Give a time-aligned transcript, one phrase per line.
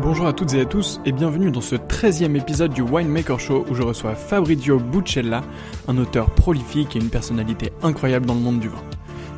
[0.00, 3.66] Bonjour à toutes et à tous et bienvenue dans ce 13e épisode du Winemaker Show
[3.68, 5.42] où je reçois Fabrizio Buccella,
[5.88, 8.80] un auteur prolifique et une personnalité incroyable dans le monde du vin.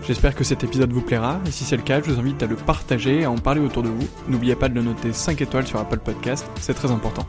[0.06, 2.46] J'espère que cet épisode vous plaira et si c'est le cas, je vous invite à
[2.46, 4.06] le partager et à en parler autour de vous.
[4.28, 7.26] N'oubliez pas de le noter 5 étoiles sur Apple Podcast, c'est très important.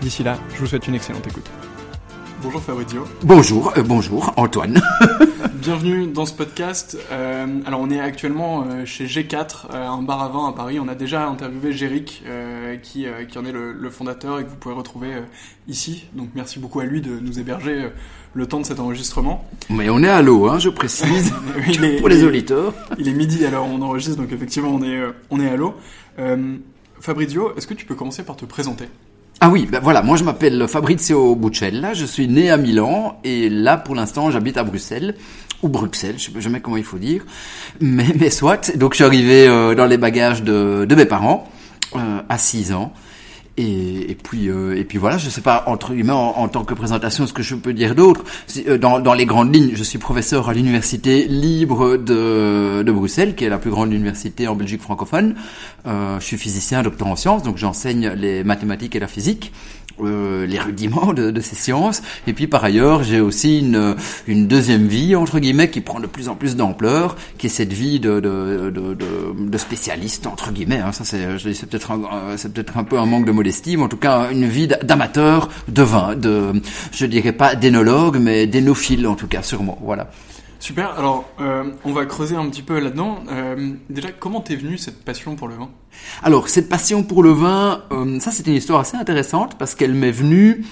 [0.00, 1.50] D'ici là, je vous souhaite une excellente écoute.
[2.40, 3.04] Bonjour Fabrizio.
[3.22, 4.80] Bonjour, euh, bonjour Antoine.
[5.54, 6.96] Bienvenue dans ce podcast.
[7.10, 10.78] Euh, alors on est actuellement euh, chez G4, un bar à vin à Paris.
[10.78, 12.22] On a déjà interviewé Géric,
[12.82, 15.08] qui, qui en est le, fondateur et que vous pouvez retrouver
[15.66, 16.06] ici.
[16.14, 17.88] Donc merci beaucoup à lui de nous héberger
[18.34, 19.44] le temps de cet enregistrement.
[19.68, 21.32] Mais on est à l'eau, hein, je précise,
[21.98, 22.72] pour les auditeurs.
[22.98, 25.00] Il est midi alors on enregistre, donc effectivement on est,
[25.30, 25.74] on est à l'eau.
[27.00, 28.86] Fabrizio, est-ce que tu peux commencer par te présenter?
[29.40, 33.48] Ah oui, ben voilà, moi je m'appelle Fabrizio Buccella, je suis né à Milan et
[33.48, 35.14] là pour l'instant j'habite à Bruxelles
[35.62, 37.24] ou Bruxelles, je sais jamais comment il faut dire,
[37.80, 38.76] mais, mais soit.
[38.76, 41.48] Donc je suis arrivé euh, dans les bagages de, de mes parents
[41.94, 42.92] euh, à 6 ans
[43.58, 46.74] et, et, puis euh, et puis voilà, je sais pas entre guillemets en, tant que
[46.74, 48.24] présentation ce que je peux dire d'autre.
[48.68, 53.34] Euh, dans, dans les grandes lignes, je suis professeur à l'université libre de, de Bruxelles,
[53.34, 55.34] qui est la plus grande université en Belgique francophone.
[55.86, 59.52] Euh, je suis physicien, docteur en sciences, donc j'enseigne les mathématiques et la physique
[60.00, 62.02] euh, les rudiments de, de, ces sciences.
[62.28, 63.96] Et puis par ailleurs, j'ai aussi une,
[64.28, 67.72] une deuxième vie, entre guillemets, qui prend de plus en plus d'ampleur, qui est cette
[67.72, 70.78] vie de, de, de, de spécialiste, entre guillemets.
[70.78, 70.92] Hein.
[70.92, 73.88] Ça, c'est, c'est peut-être un, c'est peut-être un peu un manque de modestie, mais en
[73.88, 76.52] tout cas une vie d'amateur de vin, de,
[76.92, 79.78] je dirais pas d'énologue, mais d'énophile en tout cas, sûrement.
[79.82, 80.10] Voilà.
[80.60, 80.98] Super.
[80.98, 83.20] Alors, euh, on va creuser un petit peu là-dedans.
[83.30, 85.70] Euh, déjà, comment t'es venu cette passion pour le vin?
[86.22, 89.94] Alors, cette passion pour le vin, euh, ça c'est une histoire assez intéressante parce qu'elle
[89.94, 90.64] m'est venue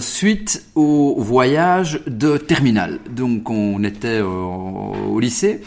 [0.00, 3.00] suite au voyage de terminale.
[3.08, 5.62] Donc, on était au lycée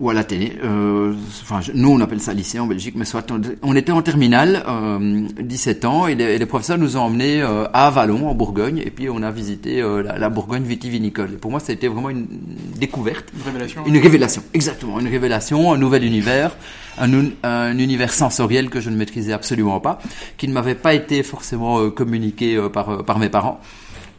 [0.00, 0.52] ou à la télé.
[0.64, 3.32] Euh, enfin, nous, on appelle ça lycée en Belgique, mais soit
[3.62, 7.86] on, était en terminale, euh, 17 ans, et les, professeurs nous ont emmenés euh, à
[7.86, 11.34] Avalon, en Bourgogne, et puis on a visité euh, la, la, Bourgogne vitivinicole.
[11.34, 12.26] Et pour moi, ça a été vraiment une
[12.76, 13.26] découverte.
[13.36, 13.82] Une révélation.
[13.86, 14.98] Une révélation, exactement.
[14.98, 16.56] Une révélation, un nouvel univers,
[16.98, 17.10] un,
[17.44, 20.00] un, univers sensoriel que je ne maîtrisais absolument pas,
[20.36, 23.60] qui ne m'avait pas été forcément euh, communiqué par, par mes parents.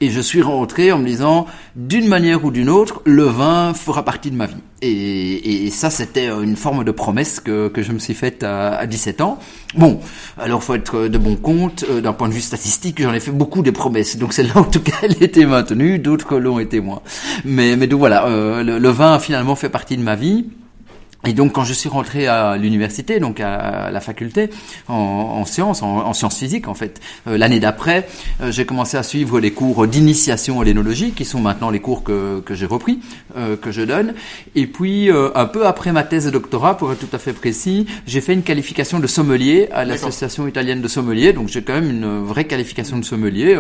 [0.02, 4.04] Et je suis rentré en me disant, d'une manière ou d'une autre, le vin fera
[4.04, 4.56] partie de ma vie.
[4.82, 8.76] Et, et ça, c'était une forme de promesse que, que je me suis faite à,
[8.76, 9.40] à 17 ans.
[9.76, 10.00] Bon,
[10.38, 13.32] alors faut être de bon compte, euh, d'un point de vue statistique, j'en ai fait
[13.32, 14.18] beaucoup des promesses.
[14.18, 17.02] Donc celle-là, en tout cas, elle était maintenue, d'autres l'ont été moins.
[17.46, 20.46] Mais, mais donc voilà, euh, le, le vin a finalement fait partie de ma vie.
[21.26, 24.50] Et donc, quand je suis rentré à l'université, donc à la faculté,
[24.88, 28.08] en, en sciences, en, sciences physiques, en fait, euh, l'année d'après,
[28.42, 32.04] euh, j'ai commencé à suivre les cours d'initiation à l'énologie, qui sont maintenant les cours
[32.04, 33.00] que, que j'ai repris,
[33.38, 34.14] euh, que je donne.
[34.54, 37.88] Et puis, un peu après ma thèse de doctorat, pour être tout à fait précis,
[38.06, 41.34] j'ai fait une qualification de sommelier à l'association italienne de sommeliers.
[41.34, 43.58] Donc, j'ai quand même une vraie qualification de sommelier,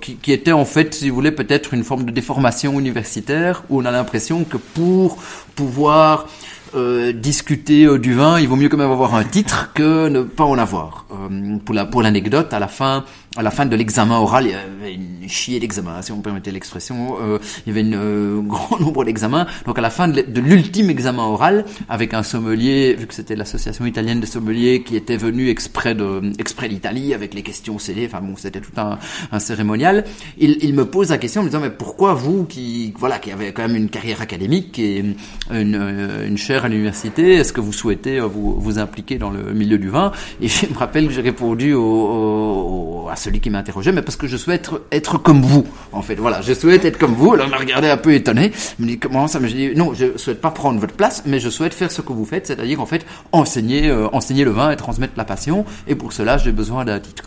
[0.00, 3.80] qui, qui était en fait, si vous voulez, peut-être une forme de déformation universitaire, où
[3.80, 5.18] on a l'impression que pour
[5.54, 6.26] pouvoir
[6.74, 10.22] euh, discuter euh, du vin, il vaut mieux quand même avoir un titre que ne
[10.22, 11.06] pas en avoir.
[11.12, 13.04] Euh, pour la pour l'anecdote, à la fin
[13.36, 16.50] à la fin de l'examen oral, il y avait une chier d'examen, si on permettait
[16.50, 17.16] l'expression.
[17.20, 19.46] Euh, il y avait un euh, grand nombre d'examens.
[19.66, 23.86] Donc à la fin de, l'ultime examen oral, avec un sommelier, vu que c'était l'association
[23.86, 28.06] italienne des sommeliers qui était venu exprès de exprès d'Italie avec les questions scellées.
[28.06, 28.98] Enfin bon, c'était tout un,
[29.32, 30.04] un cérémonial.
[30.38, 33.32] Il, il, me pose la question en me disant mais pourquoi vous qui voilà qui
[33.32, 35.04] avez quand même une carrière académique et
[35.50, 39.30] une, euh, une chaire à l'université, est-ce que vous souhaitez euh, vous vous impliquer dans
[39.30, 40.12] le milieu du vin?
[40.40, 44.16] Et je me rappelle que j'ai répondu au, au, à celui qui m'interrogeait, mais parce
[44.16, 46.14] que je souhaite être, comme vous, en fait.
[46.14, 47.32] Voilà, je souhaite être comme vous.
[47.34, 48.52] Alors, il m'a regardé un peu étonné.
[48.78, 49.40] Il me dit, comment ça?
[49.42, 52.12] Je dis, non, je souhaite pas prendre votre place, mais je souhaite faire ce que
[52.12, 55.64] vous faites, c'est-à-dire, en fait, enseigner, euh, enseigner le vin et transmettre la passion.
[55.88, 57.24] Et pour cela, j'ai besoin d'un titre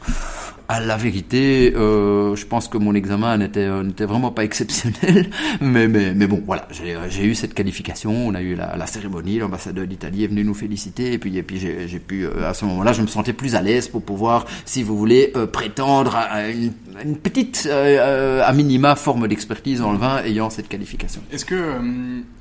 [0.70, 5.32] à la vérité, euh, je pense que mon examen n'était euh, n'était vraiment pas exceptionnel,
[5.62, 8.86] mais mais mais bon, voilà, j'ai j'ai eu cette qualification, on a eu la, la
[8.86, 12.54] cérémonie, l'ambassadeur d'Italie est venu nous féliciter, et puis et puis j'ai pu euh, à
[12.54, 16.16] ce moment-là, je me sentais plus à l'aise pour pouvoir, si vous voulez, euh, prétendre
[16.16, 16.74] à une,
[17.04, 21.22] une petite euh, à minima forme d'expertise dans le vin ayant cette qualification.
[21.32, 21.80] Est-ce que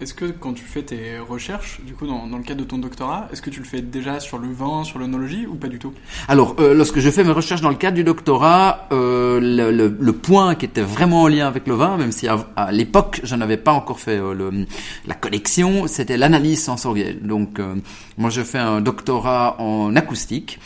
[0.03, 2.77] est-ce que quand tu fais tes recherches, du coup dans dans le cadre de ton
[2.77, 5.79] doctorat, est-ce que tu le fais déjà sur le vin, sur l'onologie ou pas du
[5.79, 5.95] tout?
[6.29, 10.57] Alors, lorsque je fais mes recherches dans le cadre du doctorat doctorat, euh, le, point
[10.57, 13.71] qui était vraiment en lien avec le vin, même si à, l'époque je n'avais pas
[13.73, 14.65] encore fait euh,
[15.07, 17.21] la connexion, c'était l'analyse sensorielle.
[17.23, 17.77] Donc euh,
[18.17, 20.59] moi je fais un doctorat en acoustique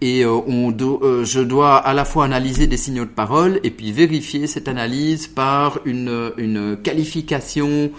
[0.00, 3.90] et on do, je dois à la fois analyser des signaux de parole et puis
[3.90, 7.90] vérifier cette analyse par une, une qualification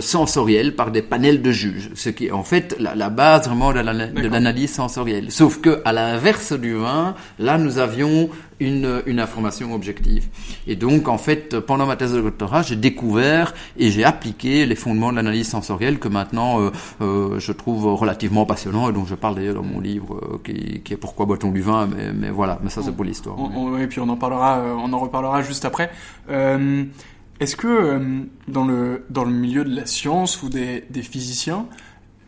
[0.00, 3.72] sensorielle par des panels de juges, ce qui est en fait la, la base vraiment
[3.72, 3.80] de
[4.28, 5.30] l'analyse sensorielle.
[5.30, 8.30] Sauf que à l'inverse du vin, là nous avions
[8.62, 10.28] une, une information objective.
[10.66, 14.74] Et donc en fait, pendant ma thèse de doctorat, j'ai découvert et j'ai appliqué les
[14.74, 16.70] fondements de l'analyse sensorielle que maintenant euh,
[17.00, 20.80] euh, je trouve relativement passionnant et dont je parle d'ailleurs dans mon livre euh, qui,
[20.82, 23.36] qui, est Pourquoi boit-on du vin, mais, mais voilà, mais ça c'est pour l'histoire.
[23.80, 25.90] Et puis on en parlera, euh, on en reparlera juste après.
[27.42, 27.98] Est-ce que euh,
[28.46, 31.66] dans, le, dans le milieu de la science ou des, physiciens,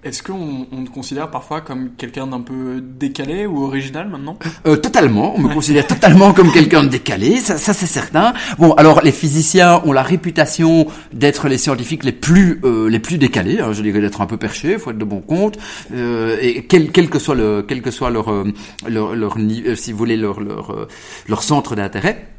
[0.03, 4.37] est-ce qu'on on te considère parfois comme quelqu'un d'un peu décalé ou original maintenant?
[4.67, 8.35] Euh, Totalement, on me considère totalement comme quelqu'un de décalé, ça, c'est certain.
[8.59, 13.17] Bon, alors les physiciens ont la réputation d'être les scientifiques les plus euh, les plus
[13.17, 13.61] décalés.
[13.61, 15.59] Hein, je dirais d'être un peu perchés, faut être de bon compte.
[15.97, 18.33] Et quel, que soit le quel que soit leur
[18.89, 19.37] leur,
[19.77, 22.34] si vous voulez leur, leur centre d'intérêt.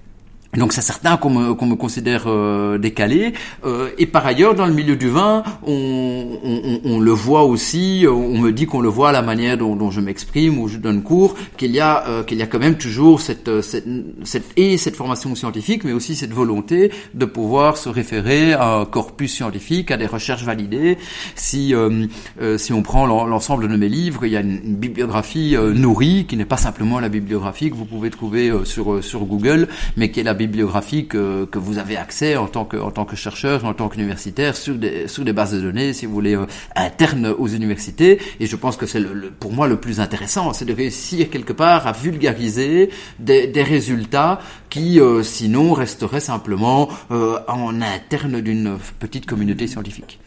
[0.57, 3.33] Donc c'est certain qu'on me, qu'on me considère euh, décalé.
[3.65, 8.05] Euh, et par ailleurs, dans le milieu du vin, on, on, on le voit aussi.
[8.09, 10.77] On me dit qu'on le voit à la manière dont, dont je m'exprime ou je
[10.77, 13.85] donne cours, qu'il y a euh, qu'il y a quand même toujours cette, cette,
[14.23, 18.85] cette et cette formation scientifique, mais aussi cette volonté de pouvoir se référer à un
[18.85, 20.97] corpus scientifique, à des recherches validées.
[21.35, 22.07] Si euh,
[22.41, 26.25] euh, si on prend l'ensemble de mes livres, il y a une, une bibliographie nourrie
[26.27, 30.21] qui n'est pas simplement la bibliographie que vous pouvez trouver sur sur Google, mais qui
[30.21, 33.65] est la bibliographie que, que vous avez accès en tant que, en tant que chercheur,
[33.65, 37.27] en tant qu'universitaire, sur des, sur des bases de données, si vous voulez, euh, internes
[37.27, 38.19] aux universités.
[38.39, 41.53] Et je pense que c'est le, pour moi le plus intéressant, c'est de réussir quelque
[41.53, 48.77] part à vulgariser des, des résultats qui, euh, sinon, resteraient simplement euh, en interne d'une
[48.99, 50.19] petite communauté scientifique.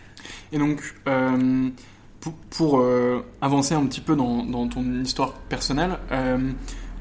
[0.53, 1.69] Et donc, euh,
[2.21, 2.87] pour, pour
[3.41, 5.99] avancer un petit peu dans, dans ton histoire personnelle,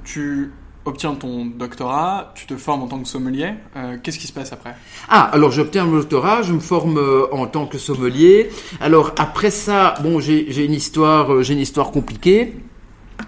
[0.03, 0.51] tu
[0.87, 3.51] obtiens ton doctorat, tu te formes en tant que sommelier.
[3.75, 4.75] Euh, Qu'est-ce qui se passe après?
[5.09, 8.49] Ah, alors j'obtiens mon doctorat, je me forme euh, en tant que sommelier.
[8.79, 12.55] Alors après ça, bon, j'ai une histoire, euh, j'ai une histoire compliquée.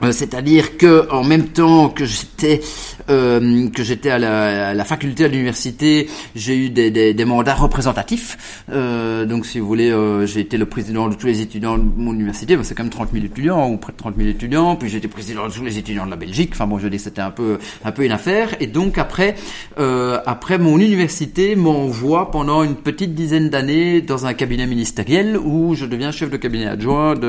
[0.04, 2.62] Euh, C'est-à-dire que en même temps que j'étais
[3.10, 7.26] euh, que j'étais à la, à la faculté à l'université, j'ai eu des, des, des
[7.26, 8.64] mandats représentatifs.
[8.72, 11.84] Euh, donc si vous voulez, euh, j'ai été le président de tous les étudiants de
[11.98, 12.56] mon université.
[12.56, 14.76] Ben, c'est quand même 30 000 étudiants ou près de 30 000 étudiants.
[14.76, 16.52] Puis j'étais président de tous les étudiants de la Belgique.
[16.54, 18.56] Enfin bon, je dis c'était un peu un peu une affaire.
[18.60, 19.36] Et donc après
[19.80, 25.76] euh, après mon université m'envoie pendant une petite dizaine d'années dans un cabinet ministériel où
[25.76, 27.28] je deviens chef de cabinet adjoint de,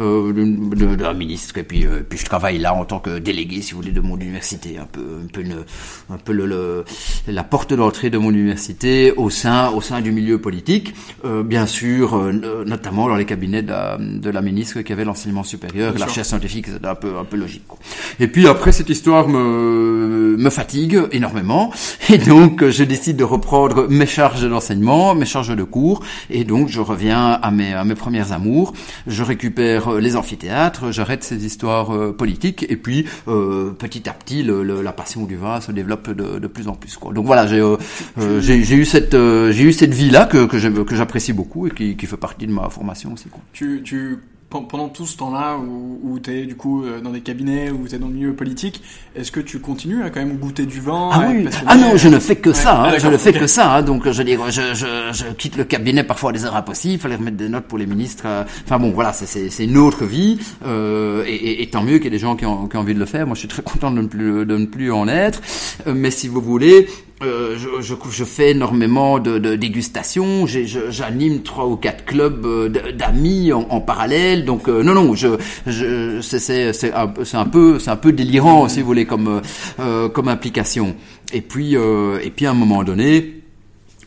[0.00, 1.52] euh, de, de, de un ministre.
[1.64, 4.02] Et puis, euh, puis je travaille là en tant que délégué, si vous voulez, de
[4.02, 5.64] mon université, un peu, un peu, une,
[6.10, 6.84] un peu le, le-
[7.26, 10.92] la porte d'entrée de mon université au sein, au sein du milieu politique,
[11.24, 14.92] euh, bien sûr, euh, no- notamment dans les cabinets de la, de la ministre qui
[14.92, 17.66] avait l'enseignement supérieur, la recherche scientifique, c'était un peu, un peu logique.
[17.66, 17.78] quoi.
[18.20, 21.72] Et puis après, cette histoire me, me fatigue énormément,
[22.10, 26.44] et donc euh, je décide de reprendre mes charges d'enseignement, mes charges de cours, et
[26.44, 28.74] donc je reviens à mes, à mes premières amours.
[29.06, 34.12] Je récupère euh, les amphithéâtres, j'arrête ces histoires euh, politiques, et puis euh, petit à
[34.12, 36.96] petit, le, le- la passion du vin se développe de, de plus en plus.
[36.96, 37.12] Quoi.
[37.12, 37.76] Donc voilà, j'ai euh,
[38.40, 41.96] j'ai eu cette euh, j'ai eu cette vie là que que j'apprécie beaucoup et qui,
[41.96, 43.28] qui fait partie de ma formation aussi.
[43.28, 43.40] Quoi.
[43.52, 44.18] tu, tu,
[44.62, 47.86] pendant tout ce temps-là où, où tu es du coup euh, dans des cabinets, où
[47.88, 48.82] tu es dans le milieu politique,
[49.16, 51.46] est-ce que tu continues à quand même goûter du vin Ah oui.
[51.66, 52.54] Ah non, je ne fais que Ouais.
[52.54, 52.82] ça.
[52.84, 52.90] hein.
[52.94, 53.74] Ah, je ne fais que ça.
[53.76, 53.82] hein.
[53.82, 56.94] Donc, je dire, je, je, je quitte le cabinet parfois à des heures impossibles.
[56.94, 58.24] Il fallait remettre des notes pour les ministres.
[58.26, 58.44] euh.
[58.64, 60.38] Enfin bon, voilà, c'est- une autre vie.
[60.66, 62.80] Euh, et, et- et tant mieux qu'il y ait des gens qui ont, qui ont
[62.80, 63.26] envie de le faire.
[63.26, 65.40] Moi, je suis très content de ne plus, de ne plus en être.
[65.86, 66.88] Euh, mais si vous voulez,
[67.22, 70.46] euh, je, je, je fais énormément de, de dégustations.
[70.46, 74.44] J'anime trois ou quatre clubs euh, d'amis en, en parallèle.
[74.44, 75.28] Donc euh, non, non, je,
[75.66, 79.40] je, c'est- un, un peu, c'est un peu délirant, si vous voulez, comme euh,
[79.80, 80.94] euh, comme implication.
[81.32, 83.33] Et puis, et puis à un moment donné.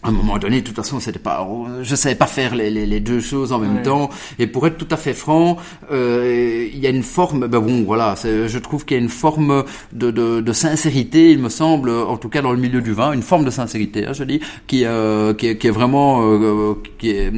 [0.03, 1.45] À un moment donné, de toute façon, c'était pas,
[1.81, 3.81] je savais pas faire les, les, les deux choses en même Ouais.
[3.81, 4.09] temps.
[4.37, 5.57] Et pour être tout à fait franc,
[5.91, 9.09] euh, il y a une forme, ben bon, voilà, je trouve qu'il y a une
[9.09, 9.63] forme
[9.93, 13.11] de, de, de sincérité, il me semble, en tout cas dans le milieu du vin,
[13.11, 16.73] une forme de sincérité, hein, je dis, qui, euh, qui, est, qui est vraiment, euh,
[16.99, 17.31] qui, est,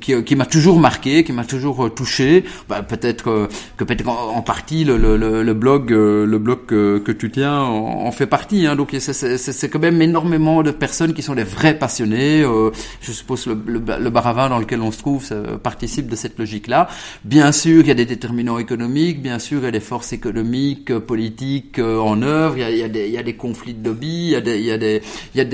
[0.00, 2.44] qui, qui m'a toujours marqué, qui m'a toujours touché.
[2.68, 7.12] Ben, peut-être que peut-être en, partie le, le, le, le blog, le blog que, que
[7.12, 8.66] tu tiens en, en fait partie.
[8.66, 11.74] Hein, donc c'est- c'est c'est- c'est quand même énormément de personnes qui sont des vrais
[11.78, 11.91] passionnés.
[12.00, 12.70] Euh,
[13.00, 15.28] je suppose le, le, le bar à vin dans lequel on se trouve
[15.62, 16.88] participe de cette logique-là.
[17.24, 20.12] Bien sûr, il y a des déterminants économiques, bien sûr, il y a des forces
[20.12, 23.18] économiques, euh, politiques euh, en œuvre, il y a, il y, a des, il y
[23.18, 25.44] a des conflits de lobby, il y a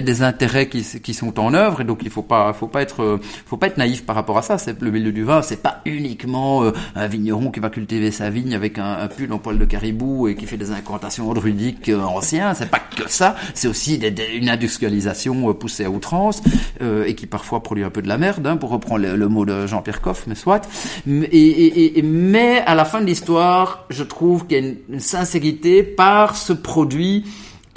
[0.00, 3.18] des, intérêts qui, qui sont en œuvre, et donc il faut pas, faut pas être,
[3.46, 4.58] faut pas être naïf par rapport à ça.
[4.58, 6.64] C'est le milieu du vin, c'est pas uniquement
[6.94, 10.28] un vigneron qui va cultiver sa vigne avec un, un pull en poil de caribou
[10.28, 12.54] et qui fait des incantations druidiques anciens.
[12.54, 16.42] C'est pas que ça, c'est aussi des- des- une industrialisation poussée outrance
[16.82, 19.44] euh, et qui parfois produit un peu de la merde, hein, pour reprendre le, mot
[19.44, 20.68] de Jean-Pierre Coff, mais soit.
[21.06, 26.36] Et, mais à la fin de l'histoire, je trouve qu'il y a une sincérité par
[26.36, 27.24] ce produit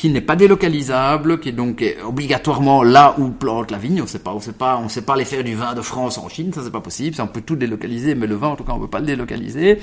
[0.02, 4.02] qui n'est pas délocalisable, qui est donc obligatoirement là où plante la vigne.
[4.02, 6.18] On sait pas, on sait pas, on sait pas les faire du vin de France
[6.18, 7.16] en Chine, ça c'est pas possible.
[7.16, 9.06] Ça on peut tout délocaliser, mais le vin en tout cas on peut pas le
[9.06, 9.78] délocaliser.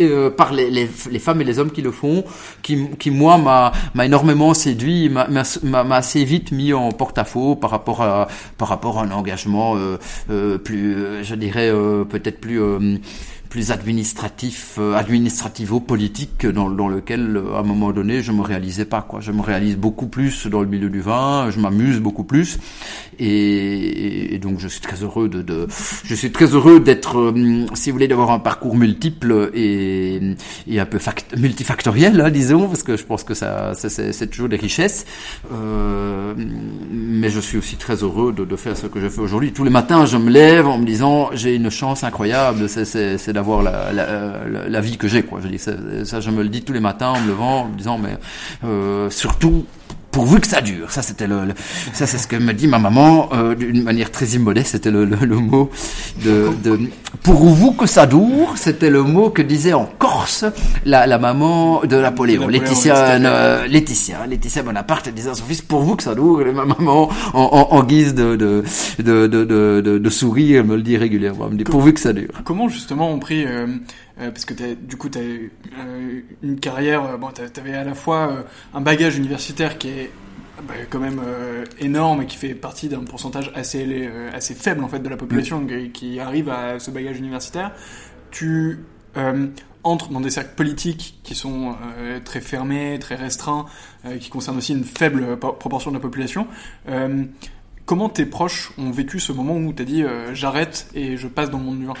[0.00, 2.24] Et, euh, par les, les, les femmes et les hommes qui le font,
[2.62, 5.44] qui, qui moi m'a m'a énormément séduit, m'a m'a
[5.84, 8.26] m'a assez vite mis en porte-à-faux par rapport à
[8.58, 9.98] par rapport à un engagement euh,
[10.30, 12.96] euh, plus, euh, je dirais euh, peut-être plus euh,
[13.50, 18.84] plus administratif, euh, administrativo-politique dans, dans lequel, euh, à un moment donné, je me réalisais
[18.84, 19.02] pas.
[19.02, 19.20] Quoi.
[19.20, 22.60] Je me réalise beaucoup plus dans le milieu du vin, je m'amuse beaucoup plus,
[23.18, 25.66] et, et donc je suis très heureux de, de
[26.04, 30.20] je suis très heureux d'être, euh, si vous voulez, d'avoir un parcours multiple et,
[30.68, 34.28] et un peu fact- multifactoriel, hein, disons, parce que je pense que ça, ça c'est,
[34.28, 35.06] toujours des richesses.
[35.52, 36.34] Euh,
[36.92, 39.52] mais je suis aussi très heureux de, de faire ce que je fais aujourd'hui.
[39.52, 43.62] Tous les matins, je me lève en me disant j'ai une chance incroyable, c'est d'avoir
[43.62, 43.92] la,
[44.68, 45.22] la, vie que j'ai.
[45.22, 45.40] Quoi.
[45.42, 45.72] Je dis ça,
[46.04, 48.16] ça, je me le dis tous les matins en me levant, en me disant mais
[48.64, 49.64] euh, surtout
[50.10, 50.90] pourvu que ça dure.
[50.90, 51.54] Ça, c'était le, le-
[51.92, 54.72] ça, c'est ce que me dit ma maman euh, d'une manière très immodeste.
[54.72, 55.70] C'était le, le, le mot
[56.24, 56.80] de, de
[57.22, 58.52] pourvu que ça dure.
[58.56, 60.44] C'était le mot que disait en Corse
[60.84, 63.30] la, la maman de Napoléon, Laetitia, Laetitia.
[63.30, 65.08] euh, Laetitia, Laetitia Bonaparte.
[65.10, 66.42] Disait à son fils pourvu que ça dure.
[66.46, 68.62] Et ma maman, en, en, en guise de de,
[68.98, 71.46] de, de, de, de, sourire, elle me le dit régulièrement.
[71.46, 72.30] Elle me dit pourvu que ça dure.
[72.44, 73.66] Comment justement on euh, euh,
[74.30, 77.84] parce que du coup tu as eu euh, une carrière, euh, bon, tu avais à
[77.84, 78.42] la fois euh,
[78.74, 80.10] un bagage universitaire qui est
[80.68, 84.84] bah, quand même euh, énorme et qui fait partie d'un pourcentage assez euh, assez faible
[84.84, 87.72] en fait de la population qui, qui arrive à ce bagage universitaire.
[88.30, 88.80] Tu
[89.16, 89.46] euh,
[89.84, 93.64] entres dans des cercles politiques qui sont euh, très fermés, très restreints,
[94.04, 96.46] euh, qui concernent aussi une faible proportion de la population.
[96.88, 97.24] Euh,
[97.86, 101.50] comment tes proches ont vécu ce moment où tu as dit j'arrête et je passe
[101.50, 101.94] dans le monde du vin?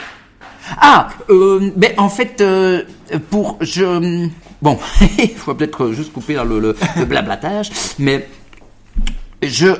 [0.78, 2.82] Ah, euh, ben en fait, euh,
[3.30, 4.28] pour je
[4.62, 4.78] bon,
[5.18, 8.28] il faut peut-être juste couper le, le, le blablatage, mais
[9.42, 9.74] je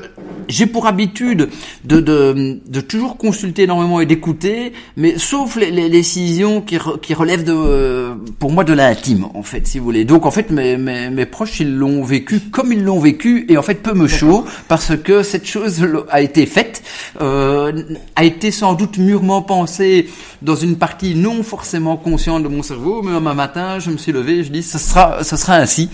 [0.51, 1.49] j'ai pour habitude
[1.85, 7.15] de, de, de, toujours consulter énormément et d'écouter, mais sauf les, les décisions qui, qui
[7.15, 10.05] relèvent de, pour moi de l'intime, en fait, si vous voulez.
[10.05, 13.57] Donc, en fait, mes, mes, mes proches, ils l'ont vécu comme ils l'ont vécu, et
[13.57, 16.83] en fait, peu me chaud, parce que cette chose a été faite,
[17.21, 17.85] euh,
[18.17, 20.09] a été sans doute mûrement pensée
[20.43, 24.13] dans une partie non forcément consciente de mon cerveau, mais un matin, je me suis
[24.13, 25.91] levé, je dis, ce sera, ce sera ainsi.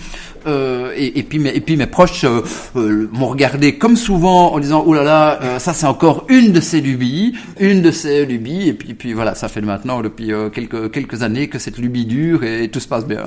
[0.47, 2.41] Euh, et, et, puis mes, et puis mes proches euh,
[2.75, 6.51] euh, m'ont regardé comme souvent en disant oh là là euh, ça c'est encore une
[6.51, 10.31] de ces lubies une de ces lubies et puis puis voilà ça fait maintenant depuis
[10.31, 13.23] euh, quelques quelques années que cette lubie dure et, tout se passe bien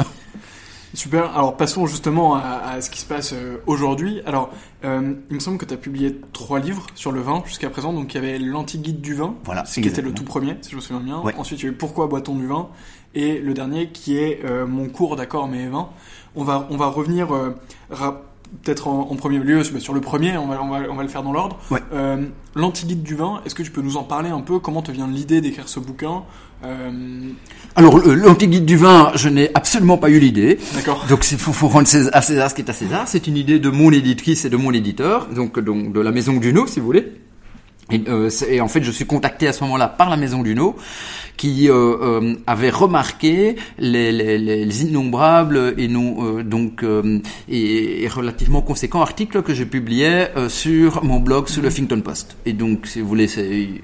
[0.92, 1.36] Super.
[1.36, 4.22] Alors passons justement à, à ce qui se passe euh, aujourd'hui.
[4.26, 4.50] Alors,
[4.84, 7.92] euh, il me semble que tu as publié trois livres sur le vin jusqu'à présent.
[7.92, 10.76] Donc il y avait l'anti-guide du vin, voilà, qui était le tout premier, si je
[10.76, 11.20] me souviens bien.
[11.20, 11.34] Ouais.
[11.36, 12.70] Ensuite, il y a eu Pourquoi boit-on du vin
[13.14, 15.90] Et le dernier qui est euh, Mon cours d'accord mais vin.
[16.34, 17.28] On va, on va revenir
[18.62, 21.08] peut-être en, en, premier lieu sur le premier, on va, on va, on va le
[21.08, 21.58] faire dans l'ordre.
[21.70, 21.80] Ouais.
[21.92, 22.24] Euh,
[22.56, 24.58] L'anti-guide du vin, est-ce que tu peux nous en parler un peu?
[24.58, 26.24] Comment te vient l'idée d'écrire ce bouquin?
[26.64, 26.90] Euh...
[27.76, 30.58] Alors, l'anti-guide du vin, je n'ai absolument pas eu l'idée.
[30.74, 31.06] D'accord.
[31.08, 33.06] Donc, il faut, faut, rendre à César ce qui est à César.
[33.06, 36.32] C'est une idée de mon éditrice et de mon éditeur, donc, donc de la maison
[36.34, 37.12] Duno, si vous voulez.
[37.90, 40.76] Et, euh, et, en fait, je suis contacté à ce moment-là par la maison Duno,
[41.40, 46.84] qui euh, euh, avait remarqué les, les, les, innombrables et non euh, donc
[47.48, 52.36] et, et, relativement conséquents articles que je publiais sur mon blog sur le Huffington Post.
[52.44, 53.26] Et donc, si vous voulez,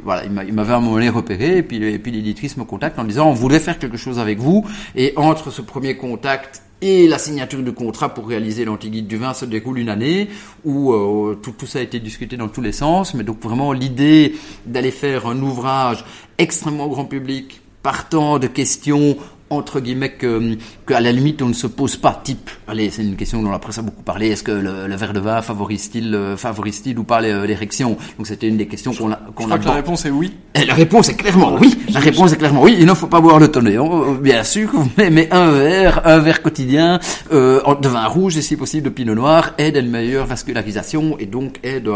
[0.05, 2.99] voilà, il m'avait à un moment donné repéré, et puis, et puis l'éditrice me contacte
[2.99, 4.67] en disant on voudrait faire quelque chose avec vous.
[4.95, 9.33] Et entre ce premier contact et la signature du contrat pour réaliser l'antiguide du vin
[9.33, 10.29] se déroule une année
[10.65, 13.15] où euh, tout, tout, ça a été discuté dans tous les sens.
[13.15, 14.35] Mais donc vraiment l'idée
[14.67, 16.05] d'aller faire un ouvrage
[16.39, 19.17] extrêmement grand public partant de questions
[19.51, 22.51] entre guillemets que, que, à la limite on ne se pose pas type.
[22.67, 24.29] Allez c'est une question dont la presse a beaucoup parlé.
[24.29, 28.49] Est-ce que le, le verre de vin favorise-t-il euh, favorise-t-il ou pas l'érection donc c'était
[28.49, 30.33] une des questions qu'on a qu'on a que la réponse est oui.
[30.55, 31.77] Et la réponse est clairement oui.
[31.93, 32.77] La réponse est clairement oui.
[32.79, 33.77] Il ne faut pas boire le tonnet
[34.21, 36.99] bien sûr mais, mais un verre un verre quotidien
[37.33, 41.19] euh, de vin rouge et si possible de pinot noir aide à une meilleure vascularisation
[41.19, 41.89] et donc aide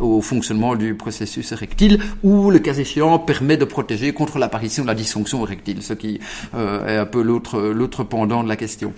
[0.00, 4.88] au fonctionnement du processus érectile ou le cas échéant permet de protéger contre l'apparition de
[4.88, 6.20] la dysfonction érectile ce qui
[6.54, 8.92] euh, un peu l'autre l'autre pendant de la question.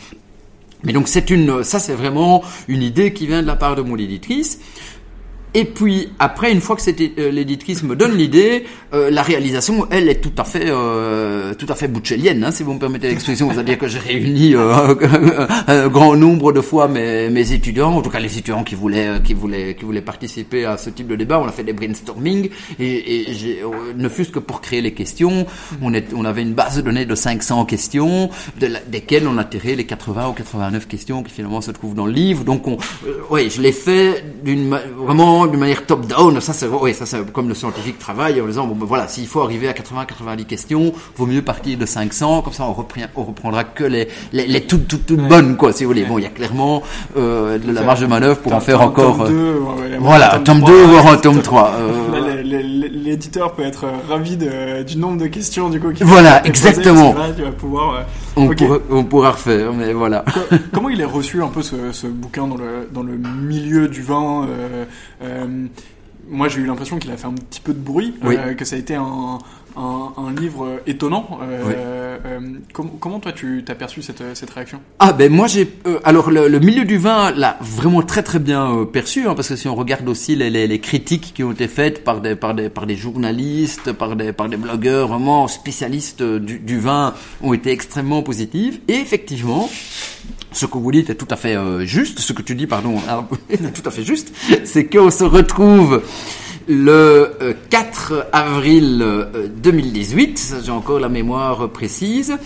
[0.85, 3.83] Mais donc c'est une ça c'est vraiment une idée qui vient de la part de
[3.83, 4.61] mon éditrice.
[5.55, 10.09] Et puis après, une fois que euh, l'éditrice me donne l'idée, euh, la réalisation, elle
[10.09, 13.51] est tout à fait, euh, tout à fait bouchelienne, hein, si vous me permettez l'expression.
[13.51, 14.95] C'est-à-dire que j'ai réuni euh,
[15.67, 19.23] un grand nombre de fois mes, mes, étudiants, en tout cas les étudiants qui voulaient,
[19.25, 21.39] qui voulaient, qui voulaient participer à ce type de débat.
[21.39, 23.63] On a fait des brainstorming et, et
[23.97, 25.47] ne fût-ce que pour créer les questions,
[25.83, 28.31] on, est, on avait une base de données de 500 questions,
[28.87, 32.13] desquelles on a tiré les 80 ou 89 questions qui finalement se trouvent dans le
[32.13, 32.45] livre.
[32.45, 32.79] Donc, on,
[33.31, 37.49] oui, je l'ai fait d'une vraiment d'une manière top-down, ça c'est oui, ça c'est comme
[37.49, 41.27] le scientifique travaille en disant bon ben voilà, s'il faut arriver à 80-90 questions, vaut
[41.27, 44.89] mieux partir de 500, comme ça on, reprend, on reprendra que les, les, les toutes
[44.89, 45.29] toutes, toutes ouais.
[45.29, 46.03] bonnes quoi, si vous voulez.
[46.03, 46.09] Ouais.
[46.09, 46.83] Bon, il y a clairement
[47.17, 49.19] euh, de la marge de manœuvre pour en faire encore.
[49.19, 51.73] Tome 2, ouais, voilà, tome 2 voire un tome 3.
[51.79, 52.43] Euh...
[52.43, 55.89] L'éditeur peut être ravi de, du nombre de questions du coup.
[56.01, 57.13] Voilà, exactement.
[57.13, 58.07] Posées, là, tu vas pouvoir.
[58.37, 58.67] On, okay.
[58.67, 60.25] pourra, on pourra refaire, mais voilà.
[60.73, 64.03] Comment il est reçu un peu ce, ce bouquin dans le dans le milieu du
[64.03, 64.85] vin euh,
[65.23, 65.67] euh,
[66.31, 68.37] moi, j'ai eu l'impression qu'il a fait un petit peu de bruit, oui.
[68.39, 69.39] euh, que ça a été un,
[69.77, 71.39] un, un livre étonnant.
[71.43, 71.75] Euh, oui.
[71.77, 72.41] euh,
[72.73, 74.81] com comment toi tu t'as perçu cette, cette réaction?
[74.99, 78.39] Ah ben moi j'ai euh, alors le, le, milieu du vin l'a vraiment très très
[78.39, 81.43] bien euh, perçu hein, parce que si on regarde aussi les, les, les, critiques qui
[81.45, 85.09] ont été faites par des par des par des journalistes, par des par des blogueurs
[85.09, 89.69] vraiment spécialistes du, du vin ont été extrêmement positives et effectivement
[90.53, 92.97] ce que vous dites est tout à fait euh, juste, ce que tu dis, pardon,
[93.51, 94.33] est tout à fait juste,
[94.65, 96.03] c'est qu'on se retrouve
[96.69, 102.37] le euh, 4 avril euh, 2018, j'ai encore la mémoire précise,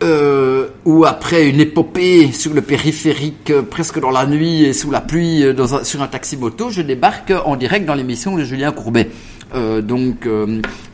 [0.00, 4.92] euh, où après une épopée sur le périphérique euh, presque dans la nuit et sous
[4.92, 8.70] la pluie euh, sur un taxi moto, je débarque en direct dans l'émission de Julien
[8.70, 9.10] Courbet.
[9.54, 10.28] Donc,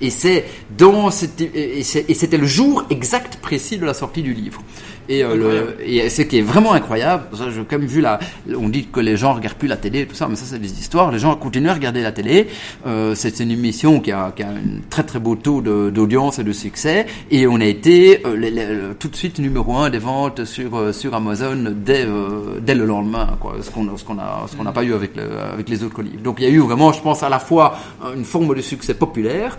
[0.01, 0.45] et c'est
[0.77, 4.63] dans et c'était le jour exact précis de la sortie du livre.
[5.09, 8.19] Et, euh, le, et ce qui est vraiment incroyable, ça, j'ai quand même vu là,
[8.57, 10.59] on dit que les gens regardent plus la télé et tout ça, mais ça c'est
[10.59, 11.13] des histoires.
[11.13, 12.47] Les gens continuent à regarder la télé.
[12.87, 16.45] Euh, c'est une émission qui a, qui a un très très beau taux d'audience et
[16.45, 17.07] de succès.
[17.31, 21.15] Et on a été euh, tout de suite numéro un des ventes sur euh, sur
[21.15, 23.57] Amazon dès euh, dès le lendemain, quoi.
[23.61, 26.01] Ce qu'on ce qu'on a ce qu'on n'a pas eu avec le, avec les autres
[26.03, 26.23] livres.
[26.23, 27.77] Donc il y a eu vraiment, je pense, à la fois
[28.17, 29.59] une forme de succès populaire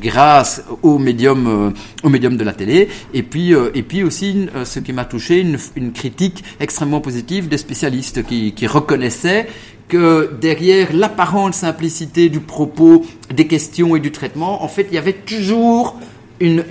[0.00, 1.72] grâce au médium
[2.02, 5.40] au médium de la télé, et puis et puis aussi ce qui m'a touché,
[5.76, 9.46] une, critique extrêmement positive des spécialistes qui, reconnaissaient
[9.88, 14.98] que derrière l'apparente simplicité du propos, des questions et du traitement, en fait, il y
[14.98, 15.98] avait toujours
[16.40, 16.64] une,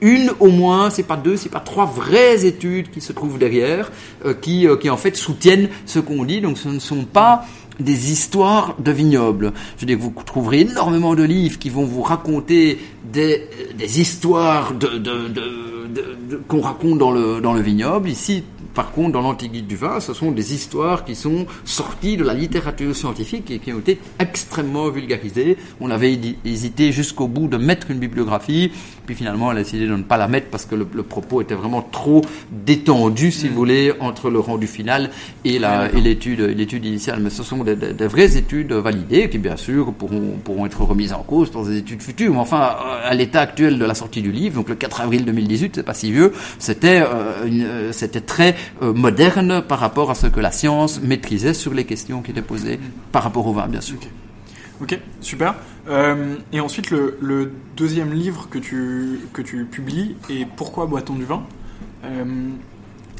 [0.00, 3.92] une, au moins, c'est pas deux, c'est pas trois vraies études qui se trouvent derrière,
[4.24, 6.40] euh, qui, euh, qui en fait soutiennent ce qu'on dit.
[6.40, 7.46] Donc ce ne sont pas
[7.80, 9.52] des histoires de vignobles.
[9.76, 12.78] Je veux dire, vous trouverez énormément de livres qui vont vous raconter
[13.12, 18.08] des, des histoires de, de, de, qu'on raconte dans le, dans le vignoble.
[18.08, 18.42] Ici,
[18.74, 22.34] par contre, dans l'Antiquité du vin, ce sont des histoires qui sont sorties de la
[22.34, 25.56] littérature scientifique et qui ont été extrêmement vulgarisées.
[25.80, 28.72] On avait hésité jusqu'au bout de mettre une bibliographie,
[29.06, 31.54] puis finalement, on a décidé de ne pas la mettre parce que le, propos était
[31.54, 35.10] vraiment trop détendu, si vous voulez, entre le rendu final
[35.44, 35.58] et
[35.94, 37.20] l'étude, l'étude initiale.
[37.20, 41.12] Mais ce sont des, des, vraies études validées qui, bien sûr, pourront, pourront être remises
[41.12, 42.32] en cause dans des études futures.
[42.32, 45.76] Mais enfin, à l'état actuel de la sortie du livre, donc le 4 avril 2018,
[45.76, 50.26] c'est pas si vieux, c'était, euh, euh, c'était très euh, moderne par rapport à ce
[50.26, 52.78] que la science maîtrisait sur les questions qui étaient posées
[53.12, 53.98] par rapport au vin, bien sûr.
[54.80, 55.54] Ok, super.
[55.88, 61.24] Euh, et ensuite, le, deuxième livre que tu, que tu publies est Pourquoi boit-on du
[61.24, 61.44] vin?
[62.04, 62.24] Euh,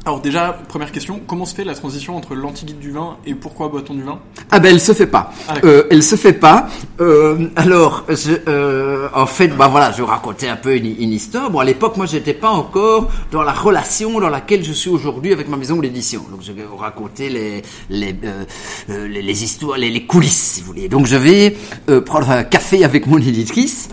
[0.05, 3.69] alors déjà, première question, comment se fait la transition entre l'anti-guide du vin et pourquoi
[3.69, 4.19] boit-on du vin?
[4.51, 5.33] Ah ben elle se fait pas.
[5.47, 6.67] Ah, euh, elle se fait pas.
[7.01, 11.49] Euh, alors, je, euh, en fait, bah voilà, je racontais un peu une, une histoire.
[11.49, 15.33] Bon, à l'époque, moi, j'étais pas encore dans la relation dans laquelle je suis aujourd'hui
[15.33, 16.23] avec ma maison d'édition.
[16.29, 20.61] Donc, je vais vous raconter les les, euh, les, les, histoires, les, les, coulisses, si
[20.61, 20.87] vous voulez.
[20.87, 21.57] Donc, je vais
[21.89, 23.89] euh, prendre un café avec mon éditrice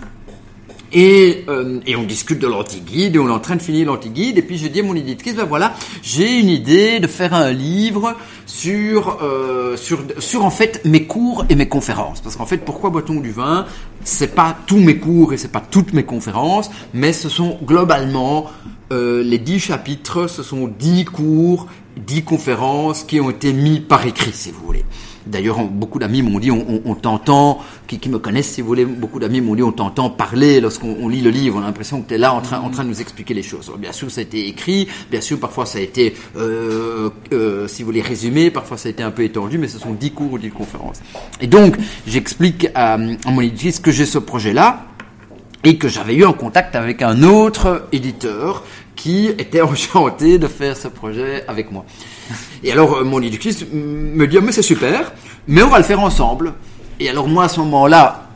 [0.93, 4.37] et, euh, et on discute de l'anti-guide et on est en train de finir l'anti-guide.
[4.37, 7.51] Et puis je dis à mon éditrice, ben voilà, j'ai une idée de faire un
[7.51, 12.21] livre sur, euh, sur, sur en fait mes cours et mes conférences.
[12.21, 13.65] Parce qu'en fait, pourquoi boit-on du vin?
[14.03, 18.51] C'est pas tous mes cours et c'est pas toutes mes conférences, mais ce sont globalement
[18.91, 24.05] euh, les dix chapitres, ce sont dix cours, dix conférences qui ont été mis par
[24.05, 24.85] écrit, si vous voulez.
[25.25, 28.85] D'ailleurs, beaucoup d'amis m'ont dit, on, on, t'entend, qui, qui, me connaissent si vous voulez,
[28.85, 32.09] beaucoup d'amis m'ont dit, on t'entend parler lorsqu'on lit le livre, on a l'impression que
[32.09, 33.71] tu es là en train, en train de nous expliquer les choses.
[33.77, 37.83] bien sûr, ça a été écrit, bien sûr, parfois ça a été, euh, euh, si
[37.83, 40.33] vous voulez, résumé, parfois ça a été un peu étendu, mais ce sont dix cours
[40.33, 41.01] ou dix conférences.
[41.39, 44.87] Et donc, j'explique à, à mon éditrice que j'ai ce projet-là,
[45.63, 48.63] et que j'avais eu un contact avec un autre éditeur
[48.95, 51.85] qui était enchanté de faire ce projet avec moi.
[52.63, 55.11] Et alors, euh, mon éducatrice me dit, ah, mais c'est super,
[55.47, 56.53] mais on va le faire ensemble.
[56.99, 58.27] Et alors, moi, à ce moment-là,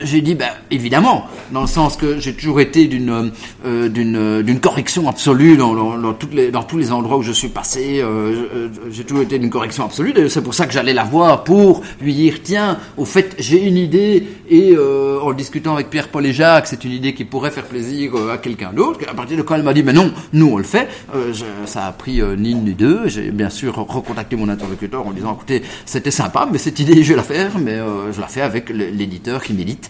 [0.00, 3.32] j'ai dit, ben, évidemment, dans le sens que j'ai toujours été d'une
[3.64, 7.32] euh, d'une d'une correction absolue dans, dans, toutes les, dans tous les endroits où je
[7.32, 8.00] suis passé.
[8.00, 10.14] Euh, j'ai toujours été d'une correction absolue.
[10.28, 13.76] C'est pour ça que j'allais la voir pour lui dire, tiens, au fait, j'ai une
[13.76, 17.64] idée et euh, en discutant avec Pierre-Paul et Jacques, c'est une idée qui pourrait faire
[17.64, 19.00] plaisir euh, à quelqu'un d'autre.
[19.08, 20.88] À partir de quand elle m'a dit, mais non, nous on le fait.
[21.14, 23.08] Euh, je, ça a pris ni une ni deux.
[23.08, 27.10] J'ai bien sûr recontacté mon interlocuteur en disant, écoutez, c'était sympa, mais cette idée, je
[27.10, 27.78] vais la faire, mais
[28.12, 29.89] je la fais avec l'éditeur qui médite.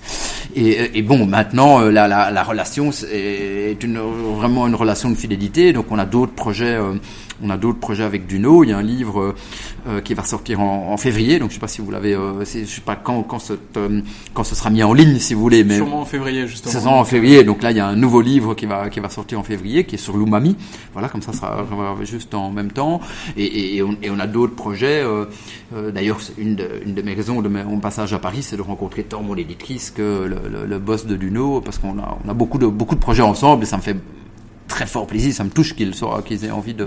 [0.56, 3.76] Et, bon, maintenant, la, la, la relation est
[4.36, 5.72] vraiment une relation de fidélité.
[5.72, 6.76] Donc on a d'autres projets
[7.42, 8.64] on a d'autres projets avec Duno.
[8.64, 9.35] Il y a un livre euh,
[9.88, 11.38] euh, qui va sortir en, février.
[11.38, 13.55] Donc je sais pas si vous l'avez, euh, je sais pas quand quand ce
[14.35, 16.72] quand ce sera mis en ligne si vous voulez, mais sûrement en février justement.
[16.72, 17.44] C'est en février.
[17.44, 19.85] Donc là il y a un nouveau livre qui va qui va sortir en février
[19.85, 20.57] qui est sur l'umami.
[20.92, 23.00] Voilà comme ça ça sera juste en même temps.
[23.37, 25.05] Et, et, on, et on, a d'autres projets.
[25.94, 29.05] D'ailleurs une de, une de mes raisons de mon passage à Paris, c'est de rencontrer
[29.05, 32.59] tant mon éditrice que le, le, boss de Duno parce qu'on a on a beaucoup
[32.59, 33.96] de beaucoup de projets ensemble et ça me fait
[34.70, 35.92] très fort plaisir, ça me touche qu'ils
[36.26, 36.87] qu'ils aient envie de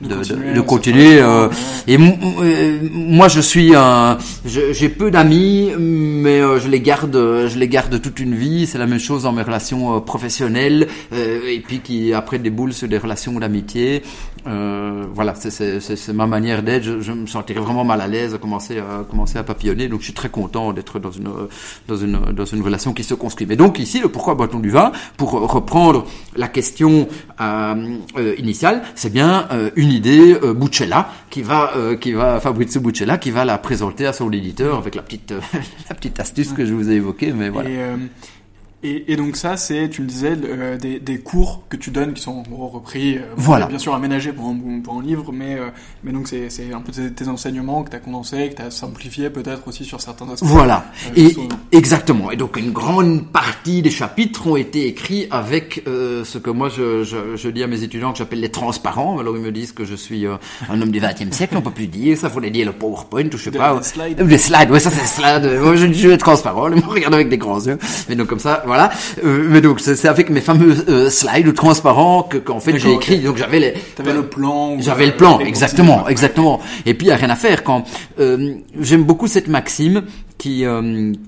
[0.00, 0.54] de, continuer.
[0.54, 1.48] De, continuer euh,
[1.88, 7.58] et euh, moi, je suis un, j'ai peu d'amis, mais euh, je les garde, je
[7.58, 8.66] les garde toute une vie.
[8.66, 12.98] C'est la même chose dans mes relations professionnelles, et puis qui après déboulent sur des
[12.98, 14.02] relations d'amitié.
[14.46, 16.82] Euh, voilà, c'est ma manière d'être.
[16.82, 19.88] Je, je, me sentirais vraiment mal à l'aise à commencer à commencer à papillonner.
[19.88, 21.30] Donc je suis très content d'être dans une
[21.88, 23.46] dans une dans une relation qui se construit.
[23.46, 27.08] Mais donc ici, le pourquoi boit-on du vin Pour reprendre la question
[27.40, 32.80] euh, euh initiale, c'est bien euh, une idée euh, Buccella qui va qui va Fabrizio
[32.80, 35.32] Buccella qui va la présenter à son éditeur avec la petite
[35.88, 37.32] la petite astuce que je vous ai évoquée.
[37.32, 37.70] Mais voilà.
[38.84, 42.20] Et, donc ça, c'est, tu me disais, euh, des, des, cours que tu donnes qui
[42.20, 43.66] sont en gros repris, euh, voilà.
[43.66, 45.70] bien sûr aménagés pour un, pour un livre, mais, euh,
[46.02, 48.70] mais donc c'est, c'est un peu tes, enseignements que tu as condensés, que tu as
[48.70, 50.44] simplifié peut-être aussi sur certains aspects.
[50.44, 50.84] Voilà,
[51.16, 51.34] et,
[51.72, 52.30] exactement.
[52.30, 57.04] Et donc une grande partie des chapitres ont été écrits avec ce que moi je,
[57.04, 59.18] je, je, dis à mes étudiants que j'appelle les transparents.
[59.18, 61.86] Alors ils me disent que je suis un homme du XXe siècle, on peut plus
[61.86, 63.74] dire ça, faut dire le PowerPoint ou je sais pas.
[63.74, 64.20] Les slides.
[64.20, 65.60] Les slides, ouais ça c'est slides.
[65.62, 67.78] moi je, suis transparent, ils me regardent avec des grands yeux.
[68.08, 68.90] Mais donc comme ça, voilà voilà.
[69.22, 73.20] Euh, mais donc c'est avec mes fameux euh, slides transparents que qu'en fait j'ai écrit.
[73.20, 73.74] Donc j'avais les.
[73.94, 74.76] T'avais le plan.
[74.80, 76.60] J'avais le plan, exactement, exactement.
[76.84, 77.84] Et puis il y a rien à faire quand
[78.18, 80.02] euh, j'aime beaucoup cette maxime
[80.38, 80.64] qui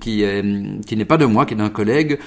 [0.01, 0.23] qui
[0.85, 2.19] qui n'est pas de moi, qui est d'un collègue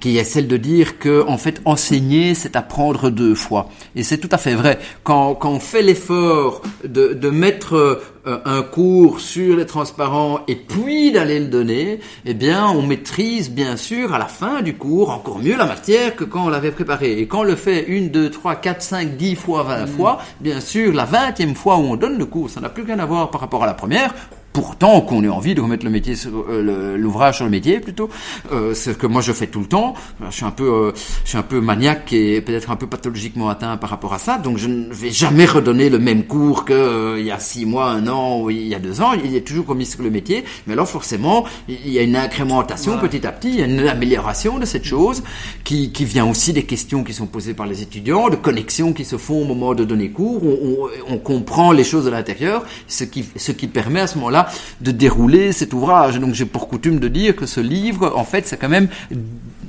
[0.00, 3.68] qui est celle de dire que en fait enseigner c'est apprendre deux fois.
[3.96, 4.78] Et c'est tout à fait vrai.
[5.02, 10.56] Quand, quand on fait l'effort de, de mettre euh, un cours sur les transparents et
[10.56, 15.10] puis d'aller le donner eh bien on maîtrise bien sûr à la fin du cours
[15.10, 18.08] encore mieux la matière que quand on l'avait préparé et quand on le fait une
[18.08, 19.88] deux trois quatre cinq dix fois vingt mmh.
[19.88, 22.98] fois bien sûr la vingtième fois où on donne le cours ça n'a plus rien
[22.98, 24.14] à voir par rapport à la première
[24.54, 28.08] pourtant qu'on ait envie de remettre le métier, euh, l'ouvrage sur le métier plutôt.
[28.52, 29.94] Euh, c'est ce que moi je fais tout le temps.
[30.30, 30.92] Je suis un peu, euh,
[31.24, 34.38] je suis un peu maniaque et peut-être un peu pathologiquement atteint par rapport à ça.
[34.38, 37.90] Donc je ne vais jamais redonner le même cours que il y a six mois,
[37.90, 39.12] un an ou il y a deux ans.
[39.12, 40.44] Il est toujours remis sur le métier.
[40.68, 43.88] Mais alors forcément, il y a une incrémentation petit à petit, il y a une
[43.88, 45.24] amélioration de cette chose
[45.64, 49.04] qui, qui vient aussi des questions qui sont posées par les étudiants, de connexions qui
[49.04, 50.44] se font au moment de donner cours.
[50.44, 54.14] On, on, on comprend les choses de l'intérieur, ce qui, ce qui permet à ce
[54.18, 54.43] moment-là
[54.80, 56.18] de dérouler cet ouvrage.
[56.18, 58.88] Donc j'ai pour coutume de dire que ce livre, en fait, c'est quand même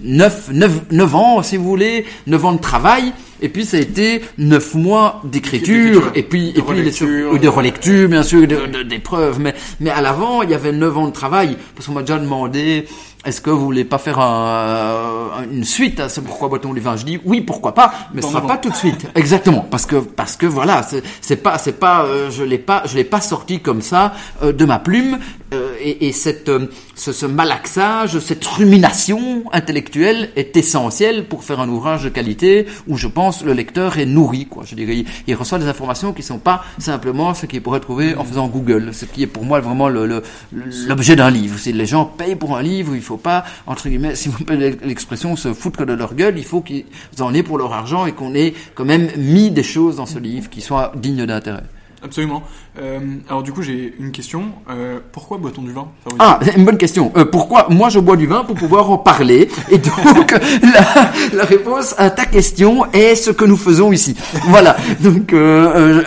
[0.04, 0.52] 9,
[0.92, 3.12] 9, ans, si vous voulez, 9 ans de travail,
[3.42, 8.08] et puis ça a été 9 mois d'écriture, et puis, de et puis de relecture,
[8.10, 8.48] bien sûr,
[8.88, 12.02] d'épreuves, mais, mais à l'avant, il y avait 9 ans de travail, parce qu'on m'a
[12.02, 12.86] déjà demandé,
[13.26, 17.06] est-ce que vous voulez pas faire un, une suite à ce pourquoi boit-on vin Je
[17.06, 19.08] dis oui, pourquoi pas, mais ce sera pas tout de suite.
[19.16, 20.86] Exactement, parce que parce que voilà,
[21.22, 24.54] c'est pas c'est pas euh, je l'ai pas je l'ai pas sorti comme ça euh,
[24.54, 25.18] de ma plume
[25.54, 26.52] euh, et, et, cette
[26.96, 32.98] ce, ce, malaxage, cette rumination intellectuelle est essentielle pour faire un ouvrage de qualité où
[32.98, 34.64] je pense le lecteur est nourri quoi.
[34.66, 38.24] Je dirais il, reçoit des informations qui sont pas simplement ce qu'il pourrait trouver en
[38.24, 40.22] faisant Google, ce qui est pour moi vraiment le
[40.88, 41.58] l'objet d'un livre.
[41.60, 44.56] C'est les gens payent pour un livre, il faut pas, entre guillemets, si vous me
[44.56, 46.86] l'expression, se foutre de leur gueule, il faut qu'ils
[47.20, 50.20] en aient pour leur argent et qu'on ait quand même mis des choses dans ce
[50.20, 51.64] livre qui soient dignes d'intérêt.
[52.06, 52.44] Absolument.
[52.80, 54.44] Euh, alors du coup, j'ai une question.
[54.70, 55.88] Euh, pourquoi boit-on du vin
[56.20, 57.12] Ah, une bonne question.
[57.18, 61.44] Euh, pourquoi moi je bois du vin pour pouvoir en parler Et donc la, la,
[61.46, 64.16] réponse à ta question est ce que nous faisons ici.
[64.50, 64.78] Voilà.
[65.02, 65.34] Donc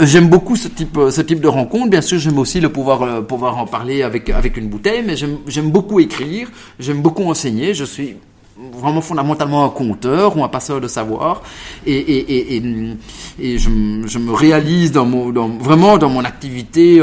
[0.03, 1.91] j'aime beaucoup ce type ce type de rencontre.
[1.91, 5.71] Bien sûr, j'aime aussi le pouvoir pouvoir en parler avec avec une bouteille, mais j'aime
[5.71, 6.49] beaucoup écrire.
[6.79, 7.75] J'aime beaucoup enseigner.
[7.75, 8.17] Je suis
[8.73, 11.43] vraiment fondamentalement un conteur ou un passeur de savoir.
[11.87, 12.63] Et, et, et,
[13.41, 13.71] et, je,
[14.07, 17.01] je, me réalise dans mon, dans, vraiment dans mon activité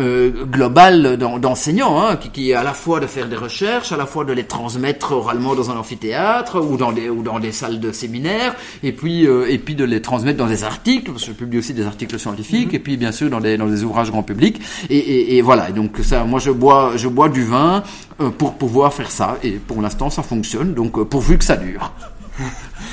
[0.00, 3.96] euh, global d'enseignants, hein, qui, qui, est à la fois de faire des recherches, à
[3.96, 7.52] la fois de les transmettre oralement dans un amphithéâtre ou dans des ou dans des
[7.52, 11.24] salles de séminaire, et puis euh, et puis de les transmettre dans des articles, parce
[11.24, 12.76] que je publie aussi des articles scientifiques, mm-hmm.
[12.76, 15.70] et puis bien sûr dans des dans des ouvrages grand public, et, et, et voilà.
[15.70, 17.82] donc ça, moi je bois je bois du vin
[18.20, 21.56] euh, pour pouvoir faire ça, et pour l'instant ça fonctionne, donc euh, pourvu que ça
[21.56, 21.92] dure.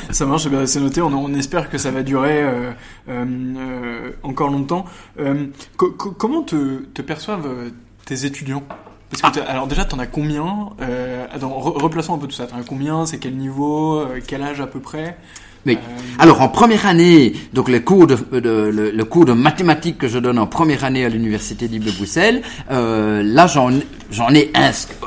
[0.09, 1.01] Ça marche, eh c'est noté.
[1.01, 2.71] On, espère que ça va durer euh,
[3.09, 3.25] euh,
[3.57, 4.85] euh encore longtemps.
[5.77, 7.49] Comment te, te, perçoivent
[8.05, 8.63] tes étudiants?
[9.09, 9.49] Parce que ah.
[9.49, 10.69] alors déjà, t'en as combien?
[11.31, 12.47] Attends, Replaçons un peu tout ça.
[12.47, 13.05] T'en as combien?
[13.05, 14.05] C'est quel niveau?
[14.27, 15.17] Quel âge à peu près?
[15.67, 15.77] Oui.
[15.77, 19.99] Euh, Alors en première année, donc le cours de, de le, le, cours de mathématiques
[19.99, 23.69] que je donne en première année à l'université libre de Bruxelles, euh, là j'en
[24.09, 24.51] j'en ai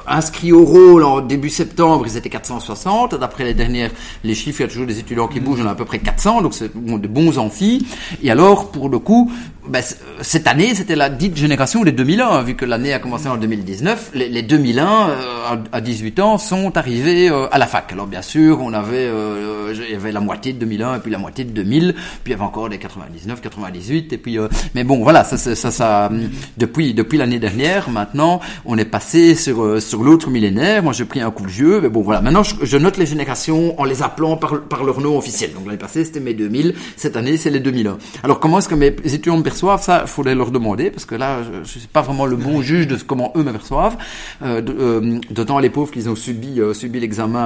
[0.06, 3.14] inscrit, au rôle en début septembre, ils étaient 460.
[3.14, 3.90] D'après les dernières
[4.22, 5.98] les chiffres, il y a toujours des étudiants qui bougent, on a à peu près
[5.98, 7.86] 400, donc c'est de bons amphis.
[8.22, 9.32] Et alors pour le coup,
[9.68, 9.82] ben,
[10.22, 14.12] cette année, c'était la dite génération des 2001, vu que l'année a commencé en 2019.
[14.14, 17.92] Les, les 2001, euh, à 18 ans, sont arrivés euh, à la fac.
[17.92, 21.10] Alors bien sûr, on avait, euh, il y avait la moitié de 2001 et puis
[21.10, 21.94] la moitié de 2000.
[21.94, 25.36] Puis il y avait encore des 99, 98 et puis euh, mais bon voilà ça
[25.36, 26.10] ça ça, ça
[26.56, 30.82] depuis depuis l'année dernière maintenant on est passé sur euh, sur l'autre millénaire.
[30.82, 33.06] Moi j'ai pris un coup de jeu mais bon voilà maintenant je, je, note les
[33.06, 35.52] générations en les appelant par par leur nom officiel.
[35.52, 37.98] Donc l'année passée c'était mes 2000, cette année c'est les 2001.
[38.22, 41.30] Alors comment est-ce que mes étudiants perçoivent ça Il faudrait leur demander parce que là
[41.46, 43.96] je, je suis pas vraiment le bon juge de comment eux me perçoivent.
[44.42, 47.42] Euh, euh, d'autant les pauvres qu'ils ont subi euh, subi l'examen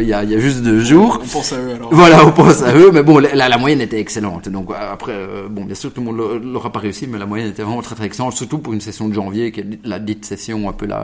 [0.00, 1.20] il y, a, y a juste deux jours.
[1.22, 1.90] On pense à eux alors.
[1.92, 4.48] Voilà, on pense à eux, mais bon, la, la moyenne était excellente.
[4.48, 5.16] Donc après,
[5.50, 7.94] bon, bien sûr, tout le monde l'aura pas réussi, mais la moyenne était vraiment très
[7.94, 10.86] très excellente, surtout pour une session de janvier, qui est la dite session un peu
[10.86, 10.98] la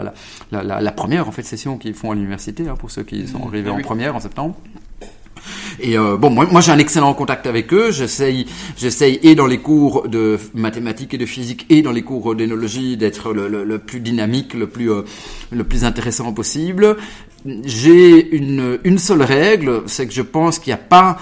[0.53, 3.27] la, la, la première en fait session qu'ils font à l'université, hein, pour ceux qui
[3.27, 3.49] sont mmh.
[3.49, 4.55] arrivés en première en septembre.
[5.81, 7.91] Et euh, bon, moi, moi j'ai un excellent contact avec eux.
[7.91, 12.35] J'essaye, j'essaye et dans les cours de mathématiques et de physique et dans les cours
[12.35, 15.03] d'énologie d'être le, le, le, plus dynamique, le plus, euh,
[15.51, 16.97] le plus intéressant possible.
[17.65, 21.19] J'ai une, une seule règle, c'est que je pense qu'il n'y a pas,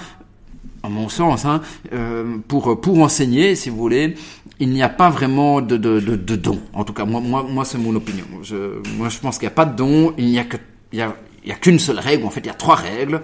[0.81, 1.61] à mon sens, hein,
[1.91, 4.15] euh, pour, pour enseigner, si vous voulez,
[4.59, 6.59] il n'y a pas vraiment de, de, de, de don.
[6.73, 8.25] En tout cas, moi, moi, moi c'est mon opinion.
[8.41, 8.55] Je,
[8.97, 10.13] moi, je pense qu'il n'y a pas de don.
[10.17, 10.57] Il n'y a que,
[10.93, 11.01] il y
[11.51, 12.25] a qu'une seule règle.
[12.25, 13.21] En fait, il y a trois règles.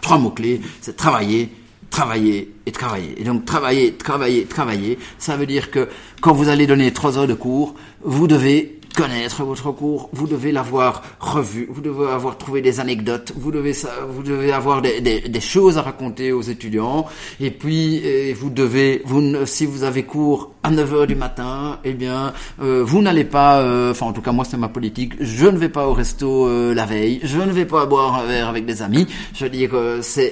[0.00, 1.50] Trois mots-clés, c'est travailler,
[1.90, 3.20] travailler et travailler.
[3.20, 5.88] Et donc travailler, travailler, travailler, ça veut dire que
[6.20, 10.52] quand vous allez donner trois heures de cours, vous devez connaître votre cours, vous devez
[10.52, 16.32] l'avoir revu, vous devez avoir trouvé des anecdotes, vous devez, avoir des, choses à raconter
[16.32, 17.04] aux étudiants,
[17.38, 19.02] et puis vous devez,
[19.44, 23.92] si vous avez cours à 9h du matin, eh bien, euh, vous n'allez pas, euh,
[23.92, 26.74] enfin en tout cas moi c'est ma politique, je ne vais pas au resto euh,
[26.74, 29.70] la veille, je ne vais pas boire un verre avec des amis, je veux dire,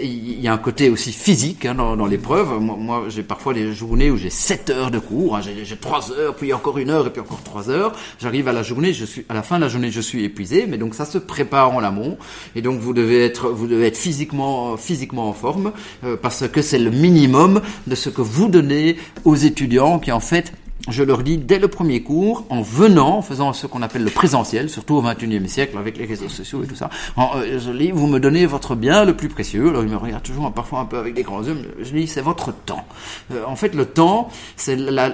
[0.02, 3.54] il y a un côté aussi physique hein, dans, dans l'épreuve, moi, moi j'ai parfois
[3.54, 6.90] des journées où j'ai 7 heures de cours, hein, j'ai 3 heures, puis encore une
[6.90, 9.58] heure, et puis encore 3 heures, j'arrive à la journée, je suis à la fin
[9.58, 12.18] de la journée, je suis épuisé, mais donc ça se prépare en amont,
[12.56, 15.70] et donc vous devez être, vous devez être physiquement, physiquement en forme,
[16.02, 20.23] euh, parce que c'est le minimum de ce que vous donnez aux étudiants qui en
[20.24, 20.52] fait
[20.88, 24.10] je leur dis dès le premier cours, en venant, en faisant ce qu'on appelle le
[24.10, 27.70] présentiel, surtout au XXIe siècle avec les réseaux sociaux et tout ça, en, euh, je
[27.70, 29.68] dis, vous me donnez votre bien le plus précieux.
[29.68, 31.56] Alors ils me regardent toujours parfois un peu avec des grands yeux.
[31.80, 32.84] Je dis, c'est votre temps.
[33.32, 35.10] Euh, en fait, le temps, c'est la,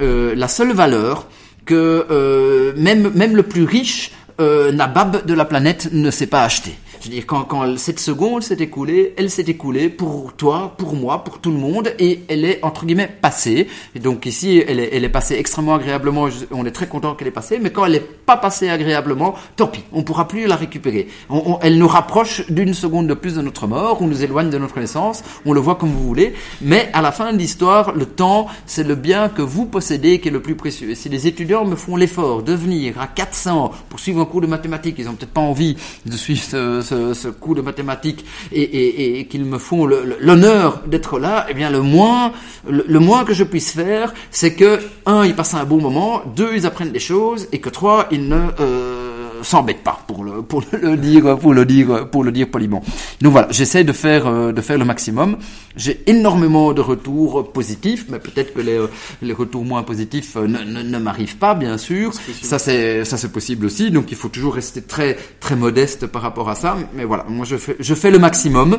[0.00, 1.26] euh, seule valeur
[1.64, 6.74] que euh, même, le plus riche nabab de la planète ne sait pas acheter.
[7.02, 10.94] Je veux dire, quand, quand cette seconde s'est écoulée, elle s'est écoulée pour toi, pour
[10.94, 13.66] moi, pour tout le monde, et elle est entre guillemets passée.
[13.96, 16.28] Et donc ici, elle est, elle est passée extrêmement agréablement.
[16.52, 19.66] On est très content qu'elle est passée, mais quand elle n'est pas passée agréablement, tant
[19.66, 21.08] pis, on pourra plus la récupérer.
[21.28, 24.50] On, on, elle nous rapproche d'une seconde de plus de notre mort, on nous éloigne
[24.50, 25.24] de notre naissance.
[25.44, 28.86] On le voit comme vous voulez, mais à la fin de l'histoire, le temps, c'est
[28.86, 30.90] le bien que vous possédez qui est le plus précieux.
[30.90, 34.40] Et si les étudiants me font l'effort de venir à 400 pour suivre un cours
[34.40, 38.24] de mathématiques, ils ont peut-être pas envie de suivre ce, ce ce, coup de mathématiques
[38.52, 42.32] et qu'ils me font l'honneur d'être là, eh bien le moins,
[42.68, 46.50] le, moins que je puisse faire, c'est que un, ils passent un bon moment, deux,
[46.54, 49.11] ils apprennent des choses, et que trois, ils ne euh,
[49.42, 52.82] s'embête pas pour le pour le dire pour le dire pour le dire poliment.
[53.20, 55.36] Donc voilà, j'essaie de faire euh, de faire le maximum.
[55.76, 58.88] J'ai énormément de retours positifs, mais peut-être que les euh,
[59.22, 62.12] les retours moins positifs euh, ne, ne, ne m'arrivent pas, bien sûr.
[62.42, 63.90] Ça c'est ça c'est possible aussi.
[63.90, 66.76] Donc il faut toujours rester très très modeste par rapport à ça.
[66.94, 68.78] Mais voilà, moi je fais je fais le maximum.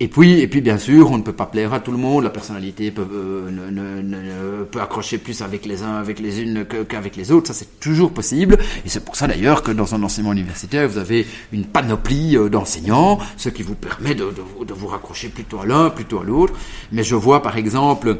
[0.00, 2.24] Et puis, et puis bien sûr, on ne peut pas plaire à tout le monde.
[2.24, 7.48] La personnalité peut, euh, accrocher plus avec les uns, avec les unes qu'avec les autres.
[7.48, 8.58] Ça, c'est toujours possible.
[8.84, 12.48] Et c'est pour ça d'ailleurs que dans un enseignement universitaire, vous avez une panoplie euh,
[12.48, 14.32] d'enseignants, ce qui vous permet de,
[14.66, 16.54] de vous raccrocher plutôt à l'un, plutôt à l'autre.
[16.92, 18.18] Mais je vois par exemple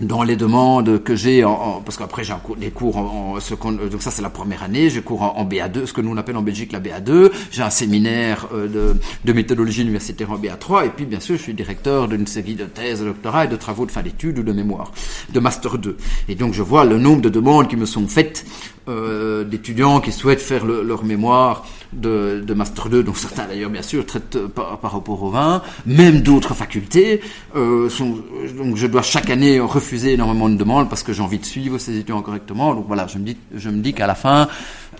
[0.00, 4.02] dans les demandes que j'ai, en, en, parce qu'après j'ai des cours en, en donc
[4.02, 6.42] ça c'est la première année, j'ai cours en, BA2, ce que nous on appelle en
[6.42, 11.20] Belgique la BA2, j'ai un séminaire euh, de, méthodologie universitaire en BA3, et puis bien
[11.20, 14.02] sûr je suis directeur d'une série de thèses, de doctorat et de travaux de fin
[14.02, 14.92] d'études ou de mémoire,
[15.32, 15.96] de master 2.
[16.28, 18.44] Et donc je vois le nombre de demandes qui me sont faites
[18.88, 23.82] euh, d'étudiants qui souhaitent faire le, leur mémoire de, Master 2, dont certains d'ailleurs bien
[23.82, 27.20] sûr traitent euh, par, par, rapport au vin, même d'autres facultés.
[27.56, 28.18] Euh, sont,
[28.56, 31.78] donc je dois chaque année refuser énormément de demandes parce que j'ai envie de suivre
[31.78, 32.74] ces étudiants correctement.
[32.74, 34.48] Donc voilà, je me dis, je me dis qu'à la fin,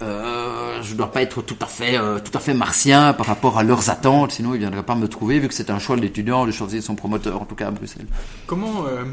[0.02, 3.58] euh, je dois pas être tout à fait, euh, tout à fait martien par rapport
[3.58, 6.00] à leurs attentes, sinon ils viendraient pas me trouver vu que c'est un choix de
[6.00, 8.06] l'étudiant de choisir son promoteur, en tout cas à Bruxelles.
[8.46, 9.04] Comment, euh,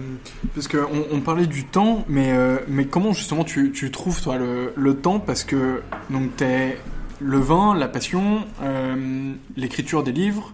[0.53, 0.77] parce que
[1.11, 4.95] on, parlait du temps, mais euh, mais comment justement tu, tu trouves toi le, le
[4.95, 5.19] temps?
[5.19, 6.77] Parce que donc t'es
[7.19, 10.53] le vin, la passion, euh, l'écriture des livres,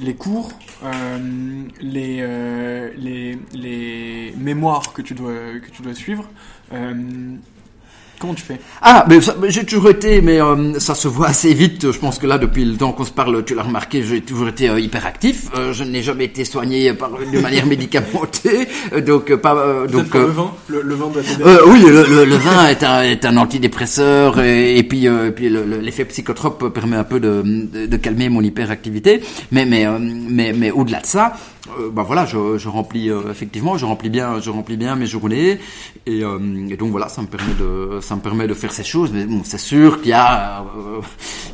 [0.00, 0.52] les cours,
[0.84, 2.90] euh, les, euh,
[3.54, 6.28] les, mémoires que tu dois suivre.
[8.22, 8.60] Comment tu fais?
[8.80, 11.90] Ah, mais ça- mais j'ai toujours été, mais euh, ça se voit assez vite.
[11.90, 14.46] Je pense que là, depuis le temps qu'on se parle, tu l'as remarqué, j'ai toujours
[14.46, 15.46] été euh, hyperactif.
[15.56, 19.56] Euh, je n'ai jamais été soigné par, de manière médicamentée, Euh, donc euh, pas.
[19.56, 20.52] euh, donc euh, le vin?
[20.68, 24.40] Le, le vin doit euh, oui, le, le, le vin est un, est un antidépresseur
[24.40, 27.86] et, et puis, euh, et puis le- le- l'effet psychotrope permet un peu de, de,
[27.86, 29.20] de calmer mon hyperactivité.
[29.50, 31.32] Mais, mais, euh, mais, mais au-delà de ça,
[31.78, 35.06] euh, bah voilà, je, je remplis euh, effectivement, je remplis bien, je remplis bien mes
[35.06, 35.60] journées
[36.06, 36.38] et, euh,
[36.68, 39.10] et donc voilà, ça me permet de, ça me permet de faire ces choses.
[39.14, 41.00] Mais bon, c'est sûr qu'il y a, euh,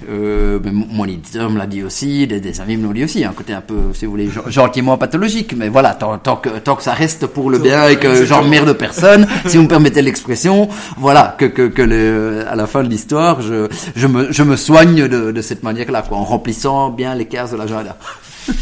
[0.08, 3.22] euh, mais mon éditeur me l'a dit aussi, des, des amis me l'ont dit aussi,
[3.24, 5.54] un côté un peu, si vous voulez, gen- gentiment pathologique.
[5.54, 8.72] Mais voilà, tant, tant que tant que ça reste pour le bien et que j'emmerde
[8.72, 12.88] personne, si vous me permettez l'expression, voilà, que, que, que le, à la fin de
[12.88, 17.14] l'histoire, je, je, me, je me soigne de, de cette manière-là, quoi, en remplissant bien
[17.14, 17.96] les cases de l'agenda.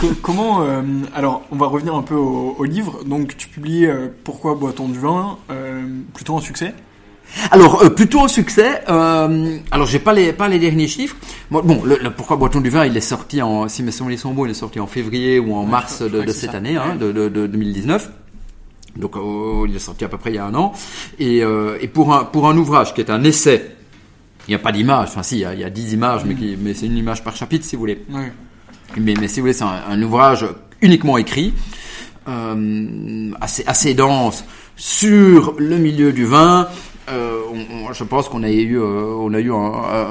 [0.01, 0.82] Co- comment euh,
[1.14, 3.05] alors on va revenir un peu au, au livre.
[3.05, 5.82] Donc tu publies euh, Pourquoi boit-on du vin euh,
[6.14, 6.74] plutôt un succès?
[7.51, 8.82] Alors, plutôt au succès.
[8.87, 11.16] Alors, j'ai pas les pas les derniers chiffres.
[11.51, 14.18] Moi, bon, le, le pourquoi boit-on du vin Il est sorti en si mes souvenirs
[14.20, 16.57] sont bons, il est sorti en février ou en Ouais, mars de, cette ça.
[16.57, 18.11] année, hein, de, de, de 2019.
[18.97, 20.72] Donc, euh, il est sorti à peu près il y a un an.
[21.18, 21.39] Et,
[21.80, 23.72] et pour un pour un ouvrage qui est un essai.
[24.49, 26.87] Il n'y a pas d'image, enfin si, il y a, 10 images, mais, mais c'est
[26.87, 28.05] une image par chapitre si vous voulez.
[28.09, 28.32] Ouais.
[28.99, 30.47] Mais, mais si vous voulez, c'est un, un ouvrage
[30.82, 31.53] uniquement écrit,
[32.28, 34.45] euh, assez, assez dense
[34.76, 36.68] sur le milieu du vin.
[37.09, 37.41] Euh,
[37.93, 39.57] je pense qu'on a eu, euh, on a eu un,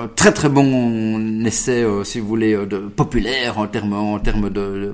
[0.03, 4.17] un très très bon essai, euh, si vous voulez, euh, de, populaire en termes en
[4.19, 4.93] termes de,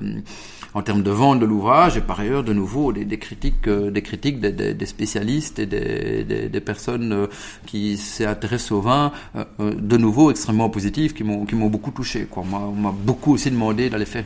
[0.74, 3.90] en termes de vente de l'ouvrage et par ailleurs de nouveau des, des critiques euh,
[3.90, 7.26] des critiques des, des- des spécialistes et des, des, des personnes euh,
[7.66, 9.44] qui s'intéressent au vin euh,
[9.78, 12.42] de nouveau extrêmement positives qui m'ont qui m'ont beaucoup touché quoi.
[12.48, 14.24] Moi on m'a beaucoup aussi demandé d'aller faire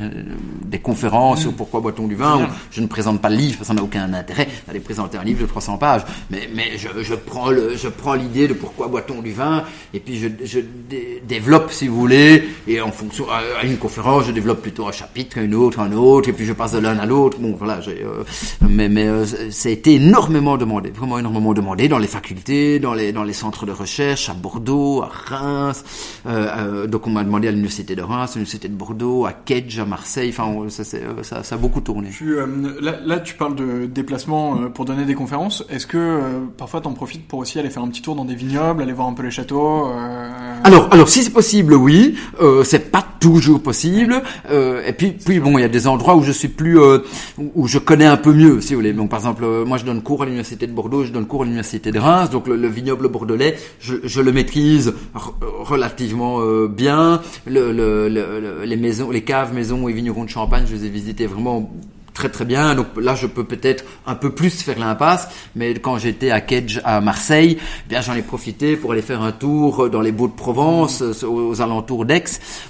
[0.64, 3.68] des conférences sur pourquoi boit-on du vin où je ne présente pas le livre parce
[3.68, 6.02] que ça n'a aucun intérêt d'aller présenter un livre de 300 pages.
[6.30, 10.00] Mais mais je, je prends le je prends l'idée de pourquoi boit-on du vin et
[10.00, 14.26] puis je, je dé- développe si vous voulez et en fonction à, à une conférence
[14.26, 16.98] je développe plutôt un chapitre une autre un autre et puis je passe de l'un
[16.98, 18.22] à l'autre bon voilà j'ai euh,
[18.68, 22.94] mais mais euh, ça a été énormément demandé vraiment énormément demandé dans les facultés dans
[22.94, 25.84] les dans les centres de recherche à Bordeaux à Reims
[26.26, 29.32] euh, euh, donc on m'a demandé à l'université de Reims à l'université de Bordeaux à
[29.32, 32.46] Kedge à Marseille enfin on- ça euh, ça, ça a beaucoup tourné Tu, euh,
[32.80, 35.64] là, là, tu parles de déplacement euh, pour donner des conférences.
[35.70, 36.20] Est-ce que euh,
[36.56, 39.08] parfois t'en profites pour aussi aller faire un petit tour dans des vignobles, aller voir
[39.08, 42.16] un peu les châteaux euh, Alors, alors si c'est possible, oui.
[42.40, 44.22] Euh, c'est pas toujours possible.
[44.50, 46.98] Euh, et puis, puis bon, il y a des endroits où je suis plus, euh,
[47.38, 48.92] où- je connais un peu mieux, si vous voulez.
[48.92, 51.42] Donc, par exemple, euh, moi, je donne cours à l'université de Bordeaux, je donne cours
[51.42, 52.30] à l'université de Reims.
[52.30, 57.20] Donc, le, le vignoble bordelais, je, je le maîtrise relativement euh, bien.
[57.46, 61.26] Le- le- les maisons, les caves, maisons et vignerons de Champagne, je les ai visités
[61.26, 61.70] vraiment
[62.16, 62.74] très très bien.
[62.74, 66.80] Donc là, je peux peut-être un peu plus faire l'impasse, mais quand j'étais à Kedge
[66.84, 71.02] à Marseille, eh bien j'en ai profité pour aller faire un tour dans les Baux-de-Provence,
[71.02, 72.24] euh, aux, aux alentours d'Aix,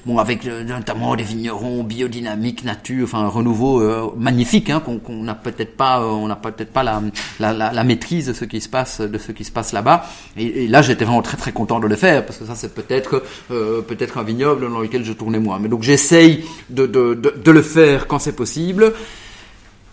[0.04, 5.22] bon avec euh, notamment des vignerons biodynamiques, nature, enfin un renouveau euh, magnifique, hein, qu'on
[5.22, 9.00] n'a peut-être pas, euh, on n'a peut-être pas la, maîtrise de ce qui se passe,
[9.00, 10.06] de ce qui se passe là-bas.
[10.36, 13.22] Et, là, j'étais vraiment très très content de le faire parce que ça, c'est peut-être
[13.50, 15.58] euh, peut-être un vignoble dans lequel je tournais moins.
[15.58, 18.92] Mais donc j'essaye de, de, de, de le faire quand c'est possible.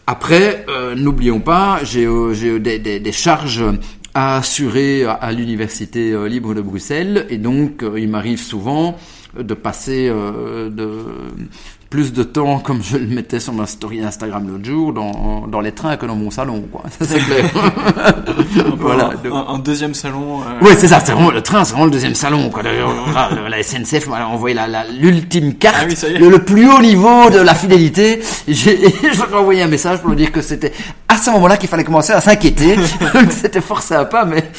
[0.06, 3.64] Après, euh, n'oublions pas, j'ai euh, des, des, des charges
[4.14, 7.26] à assurer à, l'université euh, libre de Bruxelles.
[7.30, 8.98] Et donc euh, il m'arrive souvent
[9.38, 11.06] de passer de
[11.94, 15.62] plus de temps, comme je le mettais sur ma story Instagram l'autre jour, dans, dans
[15.62, 16.82] les trains que dans mon salon, quoi.
[17.02, 17.46] C'est clair.
[18.80, 19.12] voilà.
[19.12, 21.74] un, donc- un- un deuxième salon euh, oui, c'est ça, c'est vraiment le train, c'est
[21.74, 22.50] vraiment le deuxième salon.
[22.50, 22.64] Quoi.
[23.48, 27.38] La SNCF m'a envoyé la, l'ultime carte, Ah oui, le, le plus haut niveau de
[27.38, 28.22] la fidélité.
[28.48, 28.80] J'ai,
[29.32, 30.74] envoyé un message pour leur dire que c'était
[31.08, 32.76] à ce moment-là qu'il fallait commencer à s'inquiéter.
[33.30, 34.50] C'était fort sympa, mais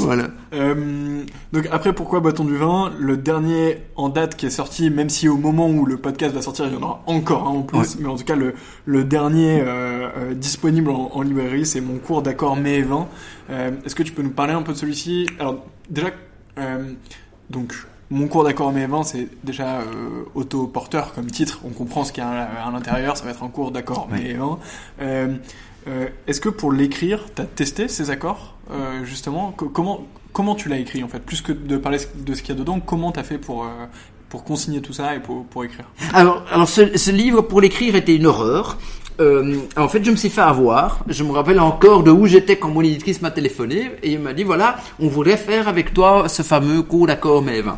[0.00, 0.24] voilà.
[0.54, 2.92] Euh, donc après, pourquoi boit-on du vin?
[2.98, 6.42] Le dernier en date qui est sorti, même si au moment où le podcast va
[6.42, 7.86] sortir, il y en aura encore un en plus, Ouais.
[8.00, 8.54] mais en tout cas le,
[8.86, 13.08] le dernier euh, euh, disponible en, en librairie, c'est mon cours d'accord mai et vin.
[13.50, 15.26] Euh, Est-ce que tu peux nous parler un peu de celui-ci?
[15.38, 16.08] Alors déjà,
[16.58, 16.92] euh,
[17.50, 17.74] donc
[18.10, 19.84] mon cours d'accord mai et vin, c'est déjà euh,
[20.34, 21.60] autoporteur comme titre.
[21.64, 23.16] On comprend ce qu'il y a à, à l'intérieur.
[23.16, 24.18] Ça va être un cours d'accord Ouais.
[24.18, 24.58] mai et vin.
[25.00, 25.34] Euh,
[25.88, 28.56] euh, Est-ce que pour l'écrire, tu as testé ces accords?
[28.72, 31.20] Euh, justement Co- Comment comment tu l'as écrit en fait?
[31.20, 33.64] Plus que de parler de ce qu'il y a dedans, comment tu as fait pour
[33.64, 33.68] euh,
[34.28, 35.86] pour consigner tout ça et pour, pour écrire?
[36.14, 38.78] Alors, alors ce, ce livre, pour l'écrire, était une horreur.
[39.20, 41.00] Euh, en fait, je me suis fait avoir.
[41.08, 44.32] Je me rappelle encore de où j'étais quand mon éditrice m'a téléphoné et il m'a
[44.32, 47.76] dit voilà, on voudrait faire avec toi ce fameux cours d'accord mais 20.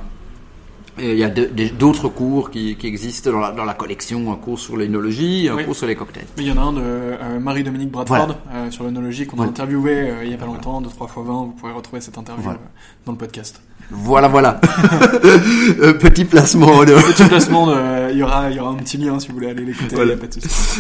[0.98, 4.36] Et il y a d'autres cours qui, qui existent dans la, dans la collection, un
[4.36, 5.64] cours sur l'énologie, un Oui.
[5.64, 6.26] cours sur les cocktails.
[6.36, 8.38] Il y en a un de euh, Marie-Dominique Bradford Voilà.
[8.52, 9.50] euh, sur l'œnologie qu'on a Voilà.
[9.50, 11.22] interviewé euh, il y a pas longtemps, de 3 x 20.
[11.46, 12.58] Vous pourrez retrouver cette interview Voilà.
[13.06, 13.62] dans le podcast.
[13.90, 14.60] Voilà, voilà.
[15.80, 16.92] Euh, Petit placement de...
[16.94, 19.48] Petit placement, de- il y aura, il y aura un petit lien si vous voulez
[19.50, 19.94] aller l'écouter.
[19.94, 20.14] Voilà.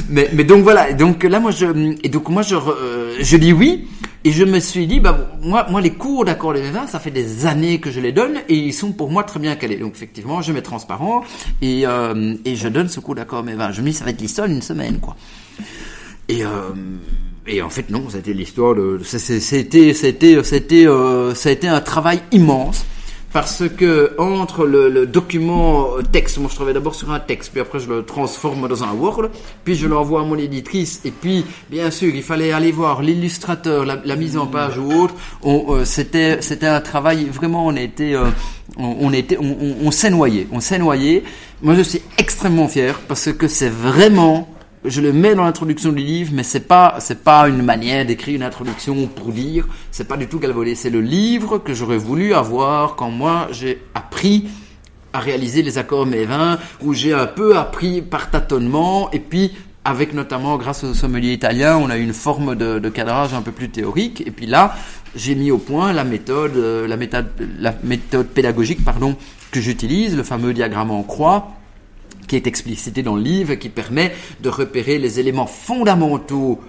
[0.08, 1.66] mais, mais donc voilà, et donc là moi je
[2.02, 3.88] et donc moi je euh, je dis oui
[4.24, 7.10] et je me suis dit bah moi moi les cours d'accord les vins ça fait
[7.10, 9.92] des années que je les donne et ils sont pour moi très bien calés donc
[9.94, 11.22] effectivement je mets transparent
[11.62, 14.10] et euh, et je donne ce cours d'accord mes vins je me dis ça va
[14.10, 15.16] être l'histoire d'une semaine quoi
[16.28, 16.48] et euh,
[17.46, 21.80] et en fait non c'était l'histoire de c'était c'était c'était euh, ça a été un
[21.80, 22.84] travail immense
[23.32, 27.52] parce que entre le, le document euh, texte, moi je travaille d'abord sur un texte,
[27.52, 29.30] puis après je le transforme dans un Word,
[29.64, 33.84] puis je l'envoie à mon éditrice, et puis bien sûr il fallait aller voir l'illustrateur,
[33.84, 35.14] la, la mise en page ou autre.
[35.44, 38.26] Euh, c'était c'était un travail vraiment, on était euh,
[38.76, 41.24] on, était on, on s'est noyé, on s'est noyé.
[41.62, 44.48] Moi je suis extrêmement fier parce que c'est vraiment
[44.84, 48.36] je le mets dans l'introduction du livre, mais c'est pas c'est pas une manière d'écrire
[48.36, 50.74] une introduction pour dire, c'est pas du tout galvaudé.
[50.74, 54.48] C'est le livre que j'aurais voulu avoir quand moi j'ai appris
[55.12, 59.52] à réaliser les accords mévins, où j'ai un peu appris par tâtonnement, et puis
[59.84, 63.42] avec notamment grâce au sommelier italien, on a eu une forme de, de cadrage un
[63.42, 64.74] peu plus théorique, et puis là
[65.14, 67.28] j'ai mis au point la méthode euh, la méthode
[67.58, 69.16] la méthode pédagogique pardon
[69.50, 71.50] que j'utilise, le fameux diagramme en croix
[72.28, 76.60] qui est explicité dans le livre, qui permet de repérer les éléments fondamentaux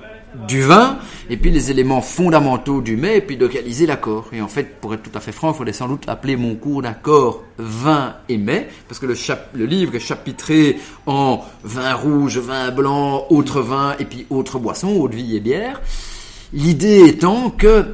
[0.48, 0.98] du vin,
[1.30, 4.30] et puis les éléments fondamentaux du mets, et puis de réaliser l'accord.
[4.34, 6.56] Et en fait, pour être tout à fait franc, il faudrait sans doute l'appeler mon
[6.56, 11.94] cours d'accord vin et mets, parce que le, chap- le livre est chapitré en vin
[11.94, 15.80] rouge, vin blanc, autres vins, et puis autres boissons, eau de vie et bière.
[16.52, 17.86] L'idée étant que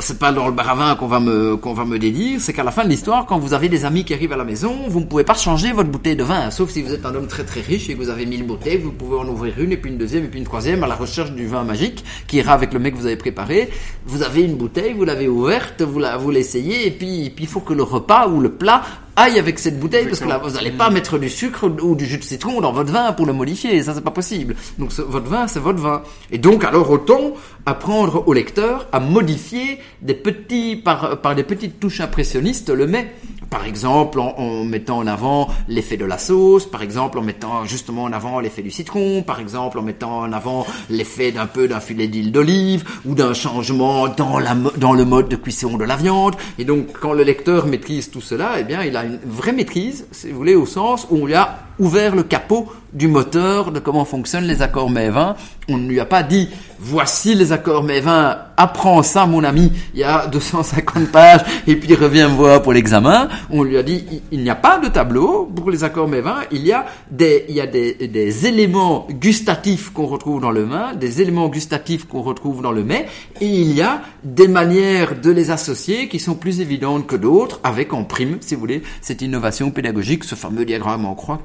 [0.00, 2.52] c'est pas dans le bar à vin qu'on va me qu'on va me dédire, c'est
[2.52, 4.76] qu'à la fin de l'histoire, quand vous avez des amis qui arrivent à la maison,
[4.88, 7.26] vous ne pouvez pas changer votre bouteille de vin, sauf si vous êtes un homme
[7.26, 9.76] très très riche et que vous avez 1000 bouteilles, vous pouvez en ouvrir une et
[9.76, 12.52] puis une deuxième et puis une troisième à la recherche du vin magique qui ira
[12.52, 13.70] avec le mec que vous avez préparé.
[14.06, 17.44] Vous avez une bouteille, vous l'avez ouverte, vous la vous l'essayez et puis et puis
[17.44, 18.82] il faut que le repas ou le plat
[19.16, 22.06] aille avec cette bouteille parce que là vous n'allez pas mettre du sucre ou du
[22.06, 24.56] jus de citron dans votre vin pour le modifier, ça c'est pas possible.
[24.78, 26.02] Donc votre vin c'est votre vin.
[26.30, 27.34] Et donc alors autant
[27.66, 33.12] apprendre au lecteur à modifier des petits par par des petites touches impressionnistes le mets.
[33.52, 37.66] Par exemple, en, en mettant en avant l'effet de la sauce, par exemple en mettant
[37.66, 41.68] justement en avant l'effet du citron, par exemple en mettant en avant l'effet d'un peu
[41.68, 45.84] d'un filet d'huile d'olive ou d'un changement dans, la, dans le mode de cuisson de
[45.84, 46.34] la viande.
[46.58, 50.06] Et donc, quand le lecteur maîtrise tout cela, eh bien, il a une vraie maîtrise,
[50.12, 53.78] si vous voulez, au sens où on lui a ouvert le capot du moteur de
[53.78, 55.34] comment fonctionnent les accords Mévin.
[55.68, 60.00] On ne lui a pas dit, voici les accords Mévin, apprends ça, mon ami, il
[60.00, 63.28] y a 250 pages, et puis reviens me voir pour l'examen.
[63.50, 66.66] On lui a dit, il, n'y a pas de tableau pour les accords Mévin, il
[66.66, 70.94] y a des, il y a des, des éléments gustatifs qu'on retrouve dans le vin,
[70.94, 73.06] des éléments gustatifs qu'on retrouve dans le mets,
[73.40, 77.60] et il y a des manières de les associer qui sont plus évidentes que d'autres,
[77.64, 81.40] avec en prime, si vous voulez, cette innovation pédagogique, ce fameux diagramme en croix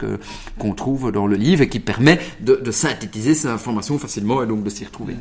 [0.58, 4.48] qu'on trouve dans le livre et qui permet de, de synthétiser ces informations facilement et
[4.48, 5.16] donc de s'y retrouver.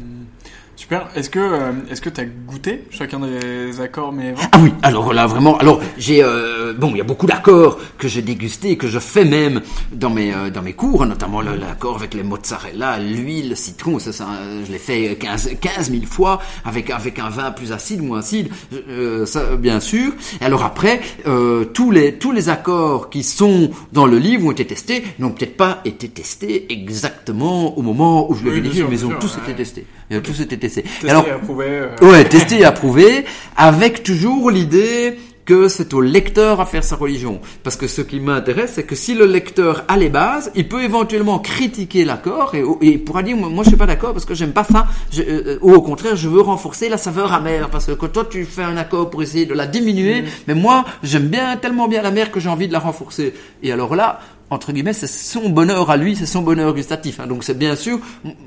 [0.77, 1.09] Super.
[1.17, 5.27] Est-ce que euh, est-ce que t'as goûté chacun des accords mais Ah oui, alors là
[5.27, 8.99] vraiment, alors j'ai euh, bon, il y a beaucoup d'accords que j'ai dégustés, que je
[8.99, 13.49] fais même dans mes euh, dans mes cours, notamment le- l'accord avec les mozzarella, l'huile,
[13.49, 14.27] le citron, ça, ça
[14.67, 18.49] je l'ai fait 15 15 000 fois avec avec un vin plus acide, moins acide,
[18.91, 20.13] euh, ça bien sûr.
[20.43, 24.51] Et alors après, euh, tous les tous les accords qui sont dans le livre ont
[24.53, 28.89] été testés, n'ont peut-être pas été testés exactement au moment où je l'ai Oui, sûr,
[28.91, 29.43] mais ont tous ouais.
[29.45, 29.87] été testés.
[30.11, 30.81] Ils ont tous été testés.
[30.81, 31.67] Et Testé alors et approuvé.
[31.69, 33.25] euh, Ouais, testé et approuvé,
[33.57, 37.41] avec toujours l'idée que c'est au lecteur à faire sa religion.
[37.63, 40.83] Parce que ce qui m'intéresse, c'est que si le lecteur a les bases, il peut
[40.83, 44.35] éventuellement critiquer l'accord et, et il pourra dire, moi je suis pas d'accord parce que
[44.35, 47.87] j'aime pas ça, Je- euh, ou au contraire je veux renforcer la saveur amère parce
[47.87, 51.29] que quand toi tu fais un accord pour essayer de la diminuer, mais moi j'aime
[51.29, 53.33] bien tellement bien la mer que j'ai envie de la renforcer.
[53.63, 54.19] Et alors là,
[54.51, 57.21] entre guillemets, c'est son bonheur à lui, c'est son bonheur gustatif.
[57.21, 57.27] hein.
[57.27, 57.99] Donc c'est bien sûr,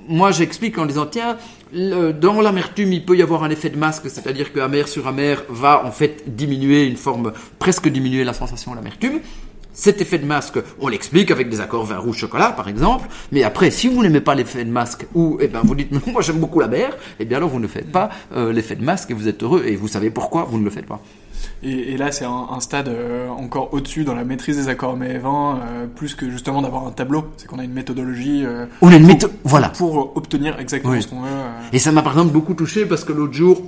[0.07, 1.37] moi j'explique en disant, tiens,
[1.73, 5.43] dans l'amertume, il peut y avoir un effet de masque, c'est-à-dire que amer sur amer
[5.49, 9.19] va en fait diminuer une forme, presque diminuer la sensation de l'amertume.
[9.79, 13.43] Cet effet de masque, on l'explique avec des accords vin rouge chocolat par exemple, mais
[13.43, 16.39] après si vous n'aimez pas l'effet de masque ou eh ben vous dites moi j'aime
[16.39, 19.13] beaucoup la mer, eh bien alors vous ne faites pas euh, l'effet de masque et
[19.13, 20.99] vous êtes heureux et vous savez pourquoi vous ne le faites pas.
[21.63, 24.97] Et, et là, c'est un, un stade euh, encore au-dessus dans la maîtrise des accords
[24.97, 27.29] mais 20, euh, plus que justement d'avoir un tableau.
[27.37, 29.69] C'est qu'on a une méthodologie euh, On a une méthode, voilà.
[29.69, 31.01] pour obtenir exactement Oui.
[31.01, 31.29] ce qu'on veut.
[31.71, 33.61] Et ça m'a par exemple beaucoup touché parce que l'autre jour,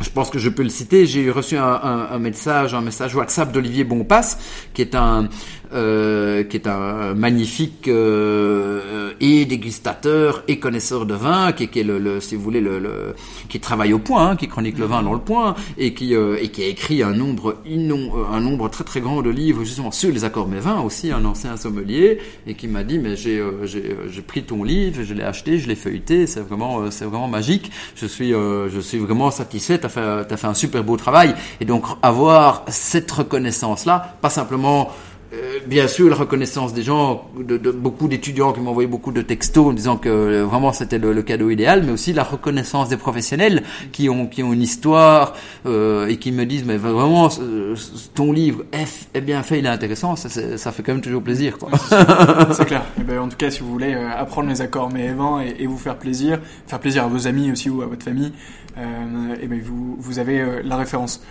[0.00, 1.06] je pense que je peux le citer.
[1.06, 4.38] J'ai reçu un, message, un message WhatsApp d'Olivier Bonpass,
[4.74, 5.28] qui est un,
[5.72, 12.20] euh, qui est un magnifique euh, et dégustateur et connaisseur de vin, qui, est le,
[12.20, 13.14] si vous voulez, le,
[13.48, 16.36] qui travaille au point, hein, qui chronique le vin dans le point, et qui euh,
[16.40, 19.90] et qui a écrit un nombre innon, un nombre très très grand de livres justement
[19.90, 23.42] sur les accords mes vins, aussi un ancien sommelier, et qui m'a dit mais j'ai
[23.64, 27.70] j'ai pris ton livre, je l'ai acheté, je l'ai feuilleté, c'est vraiment c'est vraiment magique.
[27.96, 29.78] Je suis je suis vraiment satisfait.
[29.88, 34.90] Fait as fait un super beau travail, et donc avoir cette reconnaissance là, pas simplement
[35.32, 39.66] euh, bien sûr, la reconnaissance des gens, beaucoup d'étudiants qui m'ont envoyé beaucoup de textos
[39.66, 43.64] en disant que euh, vraiment c'était le, cadeau idéal, mais aussi la reconnaissance des professionnels
[43.90, 45.34] qui ont qui ont une histoire
[45.66, 47.28] euh, et qui me disent mais vraiment
[48.14, 50.28] ton livre est, bien fait, il est intéressant, ça,
[50.72, 51.58] fait quand même toujours plaisir.
[52.52, 52.84] c'est clair.
[53.00, 55.78] Eh ben, en tout cas, si vous voulez apprendre les accords mais et, et, vous
[55.78, 58.32] faire plaisir, faire plaisir à vos amis aussi ou à votre famille,
[58.76, 58.80] et
[59.40, 61.24] eh ben vous vous avez la référence.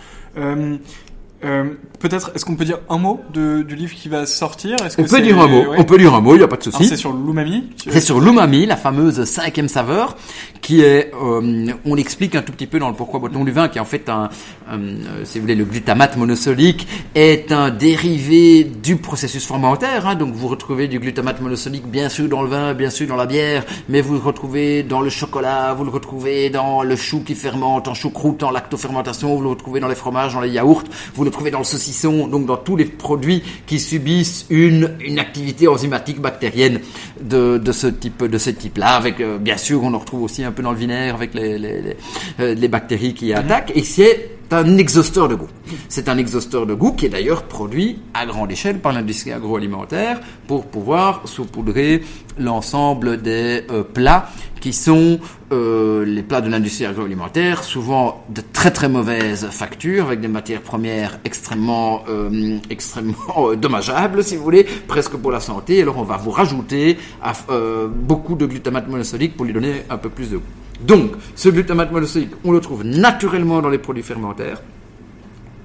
[1.44, 1.64] Euh,
[1.98, 4.76] peut-être, est-ce qu'on peut dire un mot de, du livre qui va sortir?
[4.98, 5.64] On peut dire un mot.
[5.76, 6.34] On peut dire un mot.
[6.34, 6.86] Il n'y a pas de souci.
[6.86, 7.64] C'est sur l'umami.
[7.88, 10.16] C'est sur l'umami, la fameuse cinquième saveur,
[10.62, 13.68] qui est, euh, on l'explique un tout petit peu dans le pourquoi boit du vin,
[13.68, 14.30] qui est en fait un,
[14.70, 20.06] euh, si vous voulez, le glutamate monosodique est un dérivé du processus fermentaire.
[20.06, 23.16] Hein, donc vous retrouvez du glutamate monosodique bien sûr dans le vin, bien sûr dans
[23.16, 27.22] la bière, mais vous le retrouvez dans le chocolat, vous le retrouvez dans le chou
[27.24, 30.84] qui fermente, en choucroute, en lactofermentation, vous le retrouvez dans les fromages, dans les yaourts,
[31.14, 35.68] vous le trouvez dans le saucisson, donc dans tous les produits qui subissent une, activité
[35.68, 36.80] enzymatique bactérienne
[37.20, 38.24] de, ce type
[38.58, 38.96] type-là.
[38.96, 41.96] Avec euh, bien sûr, on en retrouve aussi un peu dans le vinaigre avec les,
[42.40, 43.72] euh, bactéries qui attaquent.
[43.74, 45.48] Et c'est un exhausteur de goût.
[45.88, 50.20] C'est un exhausteur de goût qui est d'ailleurs produit à grande échelle par l'industrie agroalimentaire
[50.46, 52.02] pour pouvoir saupoudrer
[52.38, 54.28] l'ensemble des euh, plats
[54.60, 55.18] qui sont
[55.52, 60.62] euh, les plats de l'industrie agroalimentaire, souvent de très très mauvaise facture, avec des matières
[60.62, 65.82] premières extrêmement euh, extrêmement dommageables, si vous voulez, presque pour la santé.
[65.82, 66.98] Alors on va vous rajouter
[67.94, 70.65] beaucoup de glutamate monosodique pour lui donner un peu plus de goût.
[70.80, 74.60] Donc, ce glutamate monosodique, on le trouve naturellement dans les produits fermentaires.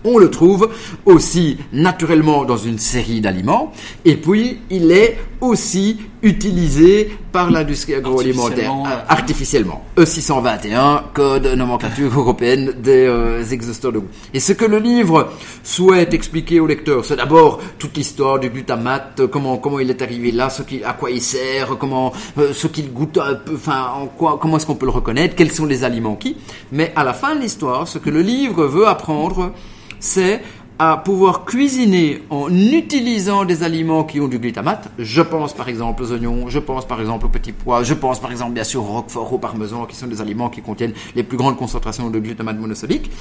[0.03, 0.69] On le trouve
[1.05, 3.71] aussi naturellement dans une série d'aliments.
[4.05, 8.71] Et puis, il est aussi utilisé par l'industrie agroalimentaire
[9.07, 9.83] artificiellement.
[9.97, 14.07] E621, code nomenclature européenne des euh, exhausteurs de goût.
[14.33, 15.31] Et ce que le livre
[15.63, 20.31] souhaite expliquer au lecteur, c'est d'abord toute l'histoire du glutamate, comment comment il est arrivé
[20.31, 23.19] là, ce qui, à quoi il sert, comment euh, ce qu'il goûte,
[23.53, 26.37] enfin en quoi, comment est-ce qu'on peut le reconnaître, quels sont les aliments qui.
[26.71, 29.53] Mais à la fin de l'histoire, ce que le livre veut apprendre,
[30.01, 30.41] c'est
[30.79, 34.89] à pouvoir cuisiner en utilisant des aliments qui ont du glutamate.
[34.97, 38.19] Je pense par exemple aux oignons, je pense par exemple aux petits pois, je pense
[38.19, 41.21] par exemple bien sûr au roquefort, au parmesan, qui sont des aliments qui contiennent les
[41.21, 43.11] plus grandes concentrations de glutamate monosodique,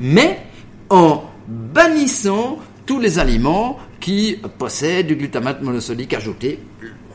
[0.00, 0.40] mais
[0.90, 6.58] en bannissant tous les aliments qui possèdent du glutamate monosodique ajouté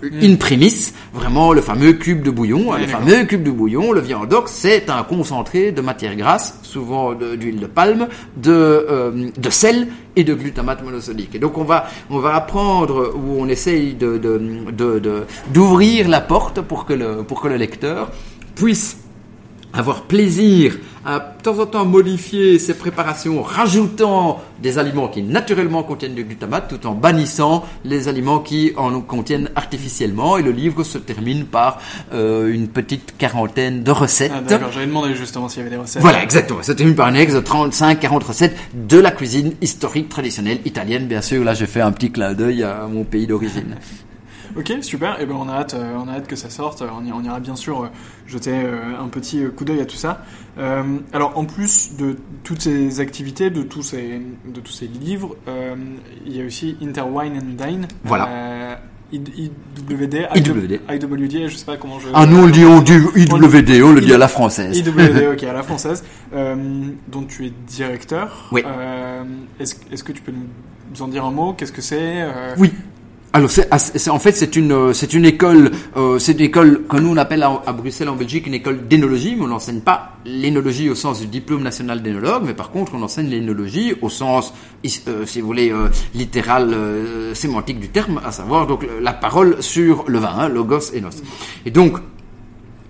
[0.03, 2.73] in premis, vraiment le fameux cube de bouillon.
[2.73, 7.59] le fameux cube de bouillon, le viandox, c'est un concentré de matière grasse, souvent d'huile
[7.59, 11.35] de, palme, de, euh, de sel et de glutamate monosodique.
[11.35, 14.19] Et donc on va, on va apprendre où on essaye de,
[15.53, 18.11] d'ouvrir la porte pour que le, pour que le lecteur
[18.55, 18.97] puisse
[19.79, 25.83] avoir plaisir à de temps en temps modifier ses préparations, rajoutant des aliments qui naturellement
[25.83, 30.37] contiennent du glutamate, tout en bannissant les aliments qui en contiennent artificiellement.
[30.37, 31.79] Et le livre se termine par
[32.13, 34.31] euh, une petite quarantaine de recettes.
[34.35, 36.01] Ah, D'accord, j'avais demandé justement s'il y avait des recettes.
[36.01, 36.61] Voilà, exactement.
[36.61, 41.21] Se termine par un ex de 35-40 recettes de la cuisine historique, traditionnelle, italienne, bien
[41.21, 41.43] sûr.
[41.43, 43.77] Là, j'ai fait un petit clin d'œil à mon pays d'origine.
[44.57, 45.19] Ok, super.
[45.19, 46.81] Et eh ben on a hâte, euh, on a hâte que ça sorte.
[46.81, 47.87] On, ira bien sûr euh,
[48.27, 50.23] jeter euh, un petit coup d'œil à tout ça.
[51.13, 55.35] alors en plus de toutes ces activités, de tous ces, de tous ces livres,
[56.25, 57.87] il y a aussi Interwine and Dine.
[58.03, 58.79] Voilà.
[59.11, 62.09] IWD, IWD, IWD, je sais pas comment je.
[62.13, 64.77] Ah nous on le dit on dit IWD, on le dit à la française.
[64.77, 66.03] IWD, ok, à la française.
[66.31, 68.49] dont tu es directeur.
[68.51, 68.63] Oui.
[69.59, 71.53] est-ce, est-ce que tu peux nous en dire un mot?
[71.53, 72.25] Qu'est-ce que c'est?
[72.57, 72.71] Oui.
[73.31, 76.97] Alors, c'est, en fait, c'est une, euh, c'est une école, euh, c'est une école que
[76.97, 80.89] nous on appelle à, Bruxelles en Belgique une école d'énologie, mais on n'enseigne pas l'énologie
[80.89, 84.51] au sens du diplôme national d'énologue, mais par contre on enseigne l'énologie au sens,
[85.07, 85.71] euh, si vous voulez,
[86.15, 86.75] littéral,
[87.35, 91.09] sémantique du terme, à savoir donc la parole sur le vin, hein, logos et nos.
[91.67, 91.99] Et donc,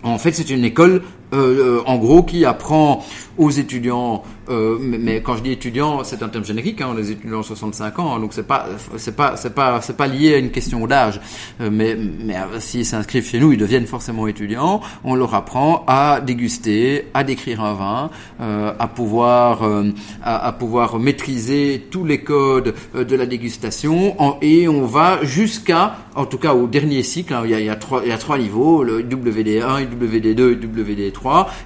[0.03, 1.01] en fait, c'est une école
[1.33, 3.03] euh, en gros, qui apprend
[3.37, 7.11] aux étudiants, euh, mais, mais quand je dis étudiants, c'est un terme générique, hein, les
[7.11, 8.67] étudiants 65 ans, hein, donc c'est pas,
[8.97, 11.21] c'est pas, c'est pas, c'est pas lié à une question d'âge.
[11.61, 14.81] Euh, mais, mais euh, s'ils s'inscrivent chez nous, ils deviennent forcément étudiants.
[15.03, 18.09] On leur apprend à déguster, à décrire un vin,
[18.41, 24.15] euh, à pouvoir, euh, à, à, pouvoir maîtriser tous les codes euh, de la dégustation,
[24.41, 27.65] et on va jusqu'à, en tout cas au dernier cycle, hein, il, y a, il,
[27.65, 31.18] y a trois, il y a trois niveaux, le WD1, WD2 et WD3,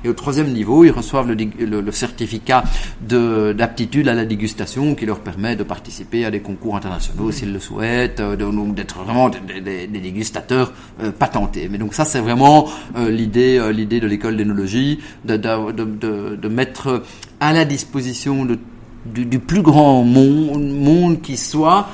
[0.04, 2.64] et au troisième niveau, ils reçoivent le, certificat
[3.02, 7.60] d'aptitude à la dégustation qui leur permet de participer à des concours internationaux s'ils le
[7.60, 8.36] souhaitent, euh,
[8.74, 11.68] d'être vraiment des, dégustateurs euh, patentés.
[11.70, 17.04] Mais donc ça, c'est vraiment euh, l'idée de l'école d'énologie, de, mettre
[17.40, 18.46] à la disposition
[19.06, 21.88] du, plus grand monde, qui soit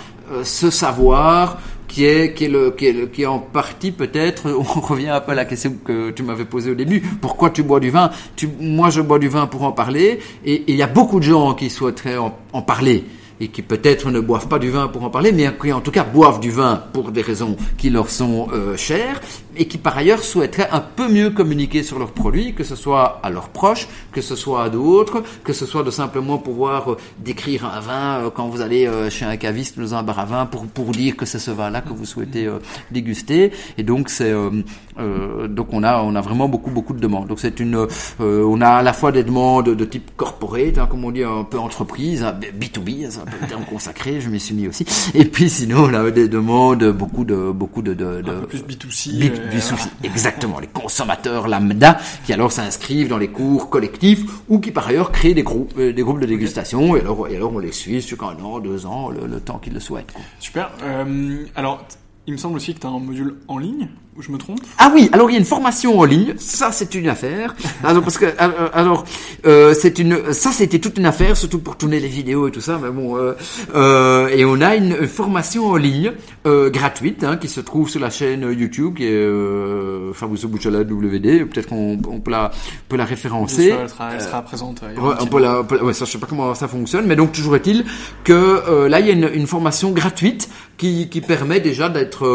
[0.43, 1.57] ce savoir
[1.89, 5.09] qui est qui est le qui est, le, qui est en partie peut-être on revient
[5.09, 7.01] un peu à la question que tu m'avais posée au début.
[7.19, 8.11] Pourquoi tu bois du vin?
[8.37, 11.25] Tu moi je bois du vin pour en parler et il y a beaucoup de
[11.25, 13.03] gens qui souhaiteraient en, parler
[13.41, 15.91] et qui peut-être ne boivent pas du vin pour en parler, mais qui en tout
[15.91, 19.21] cas boivent du vin pour des raisons qui leur sont euh, chères,
[19.59, 23.19] et qui par ailleurs souhaiteraient un peu mieux communiquer sur leurs produits, que ce soit
[23.21, 26.97] à leurs proches, que ce soit à d'autres, que ce soit de simplement pouvoir euh,
[27.19, 30.25] décrire un vin euh, quand vous allez euh, chez un caviste dans un bar à
[30.25, 33.51] vin pour, pour dire que c'est ce vin-là que vous souhaitez euh, déguster.
[33.77, 37.27] Et donc c'est euh, donc on a on a vraiment beaucoup beaucoup de demandes.
[37.27, 37.87] Donc c'est une
[38.19, 41.43] on a à la fois des demandes de type corporate, hein, comme on dit un
[41.43, 44.85] peu entreprise, hein, B2B, c'est un peu le terme consacré, je m'y suis mis aussi.
[45.13, 48.47] Et puis sinon on a des demandes beaucoup de beaucoup de, de, de un peu
[48.47, 49.29] plus B2C.
[49.29, 54.71] B, B2C, exactement, les consommateurs lambda qui alors s'inscrivent dans les cours collectifs ou qui
[54.71, 57.59] par ailleurs créent des groupes euh, des groupes de dégustation et alors et alors on
[57.59, 60.13] les suit sur un an, deux ans, le, temps qu'ils le souhaitent.
[60.39, 60.71] Super.
[60.83, 61.85] Euh, alors
[62.27, 63.89] il me semble aussi que tu as un module en ligne,
[64.21, 64.59] je me trompe?
[64.77, 67.55] Ah oui, alors il y a une formation en ligne, ça c'est une affaire.
[67.83, 68.25] Alors parce que
[68.73, 69.05] alors
[69.45, 72.61] euh, c'est une ça c'était toute une affaire, surtout pour tourner les vidéos et tout
[72.61, 72.79] ça.
[72.81, 73.33] Mais bon, euh,
[73.75, 76.11] euh, et on a une, formation en ligne
[76.45, 80.81] euh, gratuite hein, qui se trouve sur la chaîne YouTube qui est euh, Fabrice Bouchala
[80.81, 81.45] WD.
[81.49, 82.51] Peut-être qu'on on peut la
[82.89, 83.69] peut la référencer.
[83.69, 84.81] Elle sera, elle sera présente.
[84.81, 87.15] Ouais, on peut la, on peut, ouais, ça, je sais pas comment ça fonctionne, mais
[87.15, 87.85] donc toujours est-il
[88.23, 92.25] que euh, là il y a une, une formation gratuite qui, qui permet déjà d'être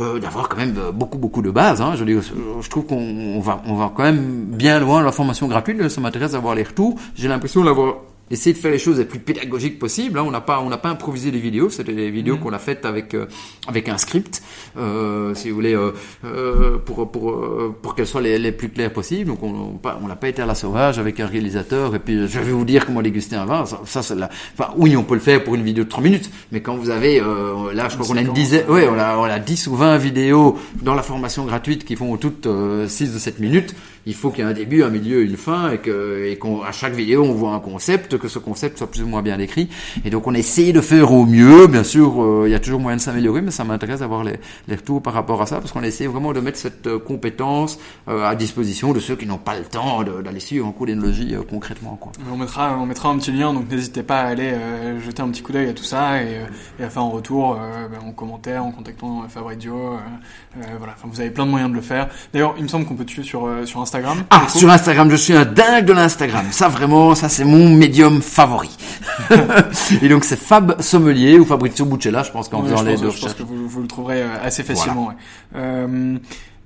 [0.00, 1.80] euh, d'avoir quand même beaucoup beaucoup de bases.
[1.80, 1.94] Hein.
[1.96, 5.88] Je, dis, je trouve qu'on va on va quand même bien loin la formation gratuite.
[5.88, 6.96] Ça m'intéresse d'avoir les retours.
[7.14, 7.94] J'ai l'impression d'avoir
[8.30, 10.18] essayer de faire les choses les plus pédagogiques possibles.
[10.18, 10.24] Hein.
[10.26, 11.68] On n'a pas, on n'a pas improvisé les vidéos.
[11.70, 12.40] C'était des vidéos mmh.
[12.40, 13.26] qu'on a faites avec euh,
[13.66, 14.42] avec un script,
[14.76, 15.92] euh, si vous voulez, euh,
[16.24, 19.30] euh pour pour euh, pour qu'elles soient les, les, plus claires possibles.
[19.30, 22.38] Donc on on n'a pas été à la sauvage avec un réalisateur et puis je
[22.38, 23.66] vais vous dire comment déguster un vin.
[23.66, 24.30] Ça, ça c'est la...
[24.58, 26.90] enfin oui, on peut le faire pour une vidéo de 3 minutes, mais quand vous
[26.90, 29.66] avez euh, là, je crois qu'on a une dizaine, ouais, on a on a 10
[29.66, 32.48] ou 20 vidéos dans la formation gratuite qui font toutes
[32.86, 33.74] 6 ou 7 minutes.
[34.06, 36.72] Il faut qu'il y ait un début, un milieu, une fin et que et qu'à
[36.72, 39.68] chaque vidéo on voit un concept que ce concept soit plus ou moins bien décrit.
[40.04, 41.66] Et donc on essaie de faire au mieux.
[41.66, 44.38] Bien sûr, euh, il y a toujours moyen de s'améliorer, mais ça m'intéresse d'avoir les,
[44.68, 47.78] les, retours par rapport à ça, parce qu'on essaie vraiment de mettre cette euh, compétence
[48.08, 51.34] euh, à disposition de ceux qui n'ont pas le temps d'aller suivre un cours d'énologie
[51.34, 51.96] euh, concrètement.
[52.00, 52.12] Quoi.
[52.30, 54.54] On mettra, on mettra un petit lien, donc n'hésitez pas à aller
[55.04, 56.40] jeter un petit coup d'œil à tout ça et,
[56.78, 57.54] et, à faire un retour
[57.90, 59.98] ben, en commentaire, en contactant Fabrizio.
[60.54, 62.08] voilà, enfin, vous avez plein de moyens de le faire.
[62.32, 64.24] D'ailleurs, il me semble qu'on peut te suivre sur, sur Instagram.
[64.30, 66.46] Ah, sur Instagram, je suis un dingue de l'Instagram.
[66.50, 68.70] Ça vraiment, ça c'est mon médium favori.
[70.02, 73.20] et donc c'est Fab Sommelier ou Fabrizio Buccella, je pense qu'en faisant les deux Je
[73.20, 75.12] pense que vous, vous le trouverez assez facilement.
[75.52, 75.66] Voilà.
[75.66, 75.86] Ouais.
[75.86, 76.18] Euh,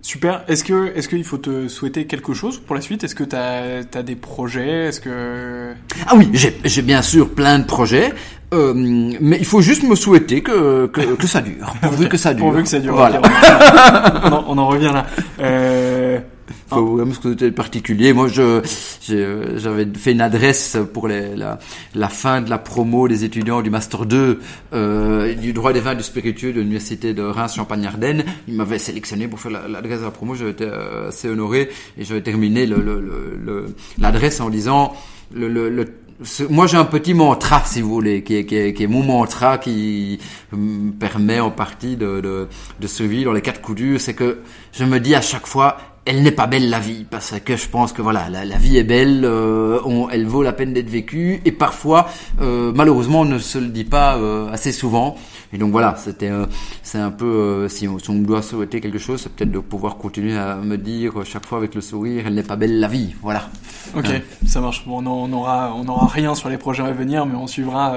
[0.02, 0.44] super.
[0.48, 3.04] Est-ce que est-ce qu'il faut te souhaiter quelque chose pour la suite?
[3.04, 4.86] Est-ce que tu as, as, des projets?
[4.86, 5.72] Est-ce que
[6.06, 8.12] Ah oui, j'ai bien sûr plein de projets.
[8.52, 11.74] Euh, mais il faut juste me souhaiter que, que, que ça dure.
[11.82, 12.44] Pourvu que ça dure.
[12.44, 12.94] Pourvu que ça dure.
[12.94, 13.18] Voilà.
[13.18, 13.28] Okay,
[14.24, 15.06] on, en, on, en, revient là.
[15.40, 16.20] Euh...
[16.68, 18.12] Faut vraiment que c'était particulier.
[18.12, 18.62] Moi, je
[19.58, 21.58] j'avais fait une adresse pour les, la,
[21.94, 24.40] la fin de la promo des étudiants du master 2
[24.72, 28.24] euh, du droit des vins du spiritueux de l'université de Reims Champagne-Ardenne.
[28.48, 30.34] Ils m'avaient sélectionné pour faire l'adresse de la promo.
[30.34, 32.66] J'avais été euh, assez honoré et j'avais terminé
[33.98, 34.94] l'adresse en disant
[35.34, 35.86] le, le, le
[36.48, 39.02] moi j'ai un petit mantra si vous voulez qui est, qui est, qui est mon
[39.02, 40.20] mantra qui
[40.52, 42.46] me permet en partie de, de,
[42.80, 44.38] de survivre dans les quatre coups durs c'est que
[44.72, 45.76] je me dis à chaque fois
[46.06, 48.76] elle n'est pas belle la vie parce que je pense que voilà la, la vie
[48.76, 52.08] est belle euh, on, elle vaut la peine d'être vécue et parfois
[52.42, 55.16] euh, malheureusement on ne se le dit pas euh, assez souvent.
[55.52, 56.30] Et donc voilà c'était
[56.82, 59.96] c'est un peu si on, si, on, doit souhaiter quelque chose c'est peut-être de pouvoir
[59.96, 63.14] continuer à me dire chaque fois avec le sourire elle n'est pas belle la vie
[63.22, 63.48] voilà.
[63.96, 64.20] Ok hein.
[64.46, 64.84] ça marche.
[64.86, 67.94] Bon, on aura on aura rien sur les projets à venir mais on suivra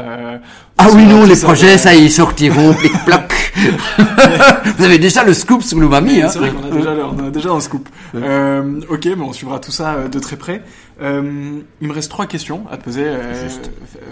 [0.77, 3.53] ah oui non les projets ça y sortiront plic ploc
[4.77, 6.29] vous avez déjà le scoop sur l'umami hein.
[6.29, 9.59] c'est vrai qu'on a déjà on a déjà un scoop Euh, ok, bon, on suivra
[9.59, 10.61] tout ça euh, de très près.
[11.01, 13.47] Euh, il me reste trois questions à te poser, euh,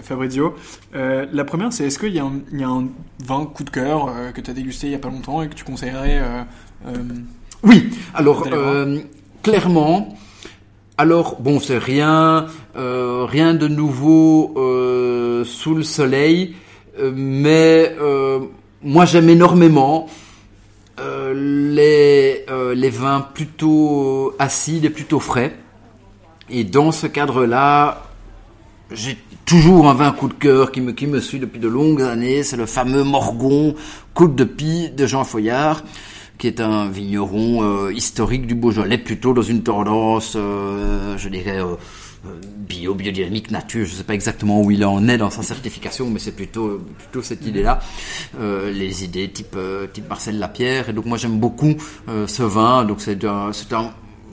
[0.02, 0.54] Fabrizio.
[0.92, 2.86] La première, c'est est-ce qu'il y, a un- il y a un
[3.24, 5.54] vin coup de cœur que tu as dégusté il y a pas longtemps et que
[5.54, 6.20] tu conseillerais
[7.62, 8.46] Oui, alors
[9.42, 10.14] clairement,
[10.98, 14.52] alors bon, c'est rien, rien de nouveau
[15.44, 16.54] sous le soleil,
[17.14, 17.94] mais
[18.82, 20.06] moi j'aime énormément
[20.98, 25.54] euh, les euh, les vins plutôt acides et plutôt frais.
[26.48, 28.04] Et dans ce cadre-là,
[28.90, 32.42] j'ai toujours un vin coup de cœur qui me, suit depuis de longues années.
[32.42, 33.74] C'est le fameux Morgon
[34.14, 35.82] Côte de Pie de Jean Foyard,
[36.38, 41.60] qui est un vigneron euh, historique du Beaujolais, plutôt dans une tendance, je dirais,
[42.68, 43.86] bio, biodynamique, nature.
[43.86, 46.80] Je ne sais pas exactement où il en est dans sa certification, mais c'est plutôt,
[46.98, 47.80] plutôt cette idée-là.
[48.40, 50.88] Euh, les idées type, euh, type Marcel Lapierre.
[50.88, 51.74] Et donc moi j'aime beaucoup
[52.08, 52.84] euh, ce vin.
[52.84, 53.50] Donc c'est un,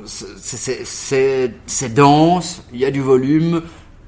[0.05, 3.61] c'est dense, il y a du volume,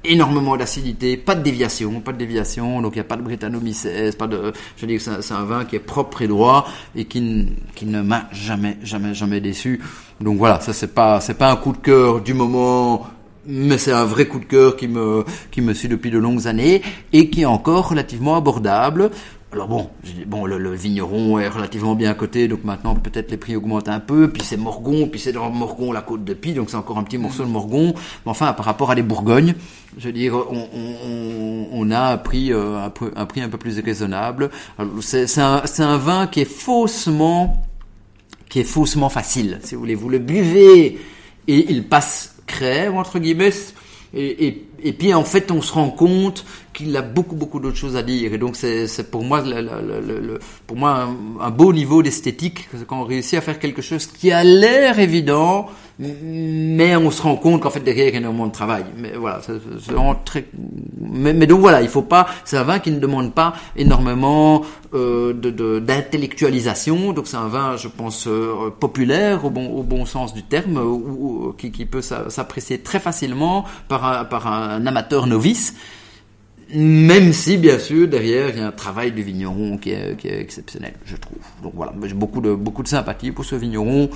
[0.04, 3.88] énormément d'acidité, pas de déviation, pas de déviation, donc il n'y a pas de Brettanomyces,
[4.18, 7.48] pas de, je veux dire, c'est un- vin qui est propre et droit et qui,
[7.74, 9.80] qui ne m'a jamais, jamais, jamais déçu.
[10.20, 13.06] Donc voilà, ça c'est pas, c'est pas un coup de cœur du moment,
[13.48, 16.46] mais c'est un vrai coup de cœur qui me, qui me suit depuis de longues
[16.46, 16.82] années
[17.12, 19.10] et qui est encore relativement abordable.
[19.52, 19.88] Alors bon,
[20.26, 24.00] bon, le, le vigneron est relativement bien coté, donc maintenant peut-être les prix augmentent un
[24.00, 24.28] peu.
[24.28, 27.04] Puis c'est Morgon, puis c'est dans Morgon la côte de Pie, donc c'est encore un
[27.04, 27.94] petit morceau de Morgon.
[28.24, 29.54] Mais enfin, par rapport à les Bourgognes,
[29.96, 33.48] je veux dire, on, on, on- a un prix, euh, un, peu- un prix un
[33.48, 34.50] peu plus raisonnable.
[35.00, 37.62] C'est un, un vin qui est faussement
[38.48, 39.94] qui est faussement facile, si vous voulez.
[39.94, 40.98] Vous le buvez
[41.48, 43.50] et il passe crème, entre guillemets.
[44.14, 46.44] Et, et, et puis en fait, on se rend compte
[46.76, 48.34] qu'il a beaucoup beaucoup d'autres choses à dire.
[48.34, 49.42] Et donc c'est pour moi
[50.66, 51.08] pour moi
[51.40, 55.66] un, beau niveau d'esthétique quand on réussit à faire quelque chose qui a l'air évident,
[55.98, 58.84] mais on se rend compte qu'en fait derrière il y a énormément de travail.
[58.98, 59.54] Mais voilà, c'est
[60.24, 60.44] très.
[61.00, 62.26] Mais, donc voilà, il faut pas.
[62.44, 64.62] C'est un vin qui ne demande pas énormément
[64.92, 65.32] euh,
[65.80, 67.12] d'intellectualisation.
[67.14, 71.70] donc c'est un vin, je pense, euh, populaire au bon sens du terme, ou, qui,
[71.86, 75.74] peut s'a- s'apprécier très facilement par un amateur novice.
[76.74, 80.26] Même si, bien sûr, derrière, il y a un travail du vigneron qui est, qui
[80.26, 81.38] est exceptionnel, je trouve.
[81.62, 84.10] Donc voilà, j'ai beaucoup de, beaucoup de sympathie pour ce vigneron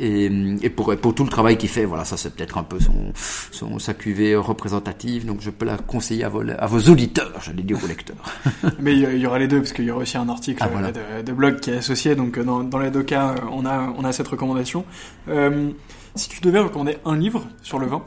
[0.00, 0.28] et,
[0.62, 1.84] et pour, pour tout le travail qu'il fait.
[1.84, 3.12] Voilà, ça c'est peut-être un peu son,
[3.52, 7.62] son, sa cuvée représentative, donc je peux la conseiller à vos, à vos auditeurs, j'allais
[7.62, 8.16] dire aux lecteurs.
[8.80, 10.88] Mais il y, aura les deux, parce qu'il y aura aussi un article Ah, voilà.
[10.88, 13.40] euh, de, de blog qui est associé, donc euh, dans, dans les deux cas, euh,
[13.52, 14.84] on a, on a cette recommandation.
[15.28, 15.70] Euh,
[16.16, 18.02] si tu devais recommander un livre sur le vin,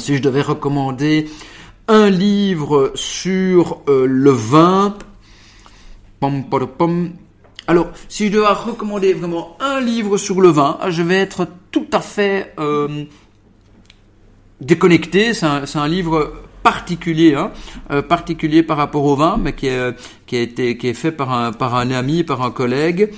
[0.00, 1.28] Si je devais recommander
[1.86, 4.96] un livre sur euh, le vin,
[6.18, 6.44] pom,
[6.76, 7.12] pom,
[7.68, 11.46] alors si je devais recommander vraiment un livre sur le vin, ah, je vais être
[11.70, 13.04] tout à fait euh,
[14.60, 15.34] déconnecté.
[15.34, 16.32] C'est un, livre
[16.64, 17.52] particulier, hein,
[17.92, 19.92] euh, particulier par rapport au vin, mais qui est, a
[20.36, 23.12] été qui est fait par un par un ami, par un collègue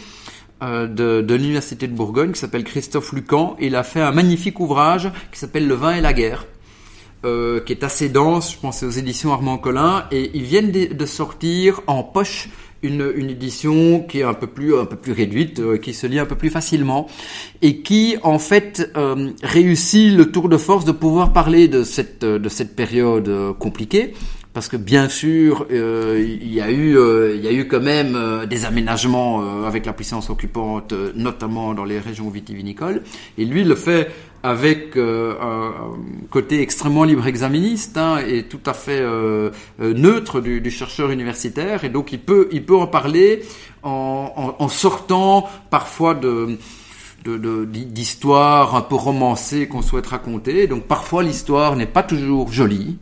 [0.61, 3.57] de l'université de Bourgogne qui s'appelle Christophe Lucan.
[3.61, 6.45] Il a fait un magnifique ouvrage qui s'appelle Le vin et la guerre.
[7.25, 11.07] Euh, qui est assez dense, je pense aux éditions Armand Collin, et ils viennent de,
[11.07, 12.49] sortir en poche
[12.83, 16.07] une, une édition qui est un peu plus un peu plus réduite, euh, qui se
[16.07, 17.09] lit un peu plus facilement,
[17.61, 22.25] et qui en fait euh, réussit le tour de force de pouvoir parler de cette
[22.25, 24.15] de cette période euh, compliquée.
[24.55, 28.17] Parce que bien sûr, euh, il y a eu, euh, y a eu quand même
[28.17, 33.03] euh, des aménagements avec la puissance occupante, notamment dans les régions vitivinicoles.
[33.37, 34.11] Et lui le fait
[34.43, 35.73] avec un,
[36.31, 39.05] côté extrêmement libre exaministe hein, et tout à fait
[39.79, 41.85] neutre du, chercheur universitaire.
[41.85, 43.43] Et donc il peut, il peut en parler
[43.83, 46.59] en, sortant parfois de
[47.27, 50.67] d'histoires un peu romancées qu'on souhaite raconter.
[50.67, 52.97] Donc parfois l'histoire n'est pas toujours jolie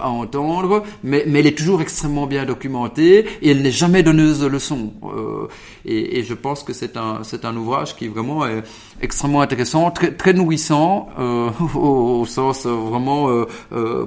[0.00, 4.40] à entendre, mais, mais elle est toujours extrêmement bien documentée et elle n'est jamais donneuse
[4.40, 4.92] de leçons.
[5.04, 5.48] Euh,
[5.84, 8.62] et, je pense que c'est un c'est un ouvrage qui vraiment est
[9.00, 13.28] extrêmement intéressant, très très nourrissant euh, au, sens euh, vraiment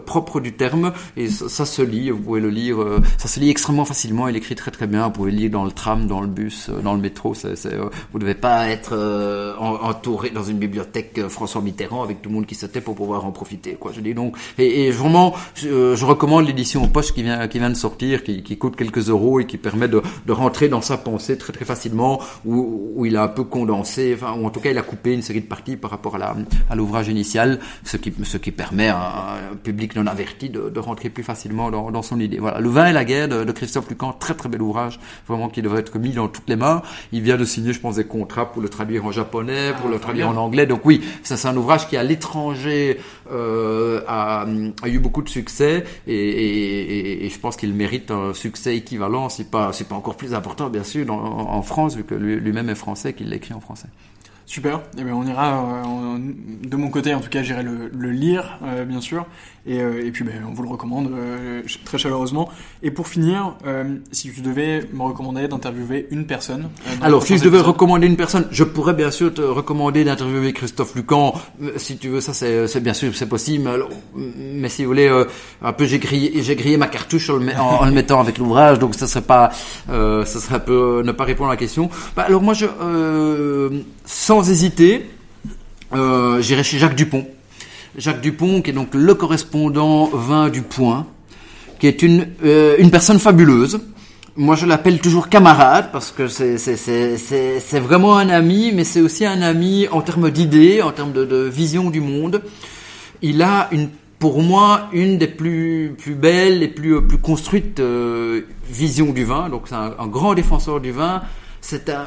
[0.06, 0.94] propre du terme.
[1.16, 2.78] Et ça, se lit, vous pouvez le lire,
[3.18, 4.28] ça se lit extrêmement facilement.
[4.28, 5.06] Il écrit très très bien.
[5.06, 7.34] Vous pouvez le lire dans le tram, dans le bus, dans le métro.
[8.12, 8.94] Vous devez pas être
[9.60, 12.96] en- entouré dans une bibliothèque François Mitterrand avec tout le monde qui se tait pour
[12.96, 13.74] pouvoir en profiter.
[13.80, 13.92] Quoi.
[13.94, 15.34] Je dis donc, et, vraiment,
[15.80, 19.10] je, je recommande l'édition poche qui vient, qui vient de sortir, qui, qui coûte quelques
[19.10, 23.06] euros et qui permet de, de rentrer dans sa pensée très très facilement, où, où
[23.06, 25.42] il a un peu condensé, enfin, ou en tout cas il a coupé une série
[25.42, 26.36] de parties par rapport à la
[26.70, 30.80] à l'ouvrage initial, ce qui ce qui permet à un public non averti de, de
[30.80, 32.40] rentrer plus facilement dans, dans son idée.
[32.40, 35.50] Voilà, Le vin et la guerre de, de Christophe Lucan, très très bel ouvrage, vraiment
[35.50, 36.82] qui devrait être mis dans toutes les mains.
[37.12, 39.92] Il vient de signer, je pense, des contrats pour le traduire en japonais, pour Ah,
[39.92, 40.40] le très traduire bien.
[40.40, 40.66] en anglais.
[40.66, 43.00] Donc oui, ça c'est un ouvrage qui à l'étranger
[43.32, 44.46] euh, a,
[44.84, 45.69] a eu beaucoup de succès
[46.08, 50.84] et, je pense qu'il mérite un succès équivalent, si pas, pas encore plus important bien
[50.84, 53.88] sûr, en, France, vu que lui- lui-même est français, qu'il l'écrit en français.
[54.46, 54.82] Super.
[54.98, 55.86] Eh bien, on ira.
[55.86, 56.18] euh,
[56.64, 59.28] de mon côté, en tout cas, j'irai le, le lire, euh, bien sûr.
[59.70, 62.50] Et, euh, et puis, ben, on vous le recommande euh, très chaleureusement.
[62.82, 66.70] Et pour finir, euh, si tu devais me recommander d'interviewer une personne.
[67.04, 70.96] Alors, si je devais recommander une personne, je pourrais bien sûr te recommander d'interviewer Christophe
[70.96, 71.36] Lucan.
[71.78, 73.66] Si tu veux, ça c'est bien sûr, c'est possible.
[73.66, 75.26] Mais alors, Mais si vous voulez, euh,
[75.62, 78.20] un peu, j'ai grillé, j'ai grillé ma cartouche en le, met- en- en le mettant
[78.20, 79.52] avec l'ouvrage, donc ça serait pas,
[79.92, 81.92] euh, ça serait un peu ne pas répondre à la question.
[82.16, 83.70] Bah, alors moi, je, euh,
[84.06, 85.06] sans hésiter,
[85.94, 87.28] euh, j'irai chez Jacques Dupont.
[87.98, 91.08] Jacques Dupont, qui est donc le correspondant vin du Point,
[91.80, 93.80] qui est une, euh, une personne fabuleuse.
[94.36, 99.42] Moi, je l'appelle toujours camarade parce que c'est vraiment un ami, mais c'est aussi un
[99.42, 102.42] ami en termes d'idées, en termes de, vision du monde.
[103.22, 108.42] Il a une, pour moi, une des plus, plus belles et plus, plus construites euh,
[108.70, 109.50] visions du vin.
[109.50, 111.22] Donc, c'est un, grand défenseur du vin.
[111.60, 112.06] C'est un,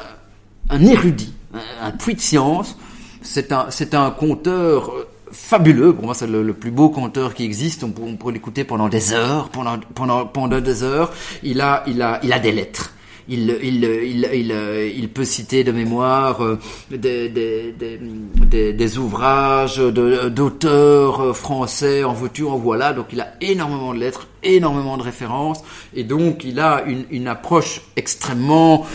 [0.71, 2.77] un érudit, un, un puits de science.
[3.21, 5.93] C'est un, c'est un conteur euh, fabuleux.
[5.93, 7.83] Pour moi, c'est le, plus beau conteur qui existe.
[7.83, 11.11] On, peut- l'écouter pendant des heures, pendant, pendant, pendant des heures.
[11.43, 12.93] Il a, il a, il a des lettres.
[13.29, 14.53] Il, il, il, il,
[14.97, 16.59] il peut citer de mémoire euh,
[16.91, 22.91] des, des, des, des, ouvrages d'auteurs euh, français en veux-tu, en voilà.
[22.91, 25.63] Donc il a énormément de lettres, énormément de références.
[25.93, 28.85] Et donc il a une, une approche extrêmement...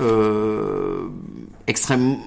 [0.00, 1.06] Euh,
[1.66, 2.18] extrêmement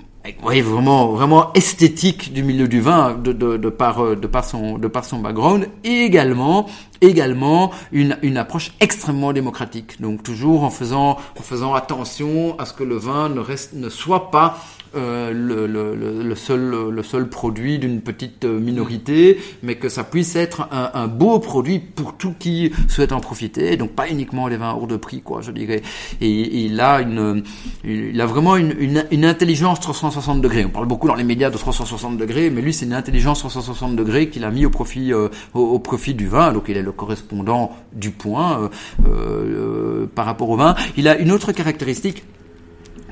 [0.44, 4.44] oui, vraiment, vraiment esthétique du milieu du vin, de, de, de par, euh, de par
[4.44, 6.68] son, de par son background, et également,
[7.02, 10.02] également une, une approche extrêmement démocratique.
[10.02, 13.90] Donc toujours en faisant, en faisant attention à ce que le vin ne reste, ne
[13.90, 14.58] soit pas
[14.96, 20.04] euh, le, le, le, seul, le seul produit d'une petite euh, minorité, mais que ça
[20.04, 23.78] puisse être un, un beau produit pour tout qui souhaite en profiter.
[23.78, 25.82] Donc pas uniquement les vins hors de prix, quoi, je dirais.
[26.22, 27.44] Et, et il a une,
[27.84, 30.66] il a vraiment une, une, une intelligence 360 degrés.
[30.66, 33.96] On parle beaucoup dans les médias de 360 degrés, mais lui c'est une intelligence 360
[33.96, 36.52] degrés qu'il a mis au profit, euh, au, profit du vin.
[36.52, 38.70] Donc il est le correspondant du point
[39.08, 40.76] euh, par rapport au vin.
[40.98, 42.24] Il a une autre caractéristique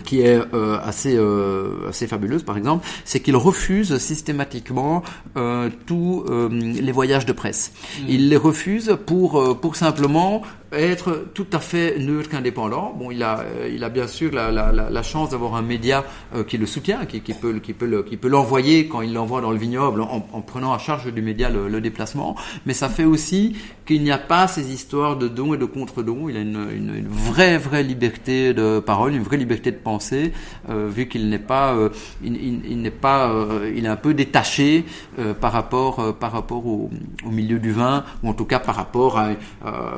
[0.07, 5.03] qui est euh, assez euh, assez fabuleuse par exemple, c'est qu'il refuse systématiquement
[5.35, 7.73] euh, tous euh, les voyages de presse.
[8.07, 12.93] Il les refuse pour euh, pour simplement être tout à fait neutre qu'indépendant.
[12.97, 16.03] Bon, il a euh, il a bien sûr la, la, la, chance d'avoir un média
[16.35, 19.41] euh, qui le soutient, qui, qui peut qui peut qui peut l'envoyer quand il l'envoie
[19.41, 22.35] dans le vignoble en, en prenant à charge du média le, le déplacement.
[22.65, 23.55] Mais ça fait aussi
[23.85, 26.27] qu'il n'y a pas ces histoires de dons et de contre-dons.
[26.29, 30.33] Il a une, une, une vraie vraie liberté de parole, une vraie liberté de pensée,
[30.69, 31.89] euh, vu qu'il n'est pas euh,
[32.23, 34.85] il, il, n'est pas euh, il est un peu détaché
[35.19, 36.89] euh, par rapport par rapport au,
[37.25, 39.29] au milieu du vin ou en tout cas par rapport à,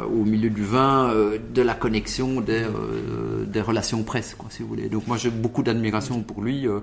[0.06, 4.62] au milieu du vin euh, de la connexion des euh, des relations presse quoi si
[4.62, 4.90] vous voulez.
[4.90, 6.80] Donc moi j'ai beaucoup d'admiration pour lui euh,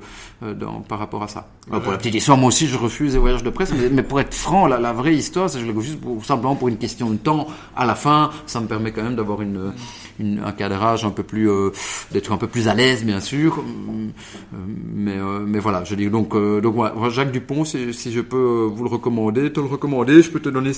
[0.55, 1.49] dans, par rapport à ça.
[1.73, 4.03] Euh, pour la petite histoire, moi aussi je refuse les voyages de presse, mais, mais
[4.03, 6.79] pour être franc, la, la vraie histoire, c'est que je le pour, simplement pour une
[6.79, 7.47] question de temps.
[7.77, 9.73] À la fin, ça me permet quand même d'avoir une,
[10.19, 11.71] une, un cadrage un peu plus, euh,
[12.13, 13.59] d'être un peu plus à l'aise, bien sûr.
[13.59, 14.57] Euh,
[14.95, 16.77] Mais, euh, mais voilà, je dis donc, donc
[17.11, 20.49] Jacques Dupont, si, si je peux vous le recommander, te le recommander, je peux te
[20.49, 20.73] donner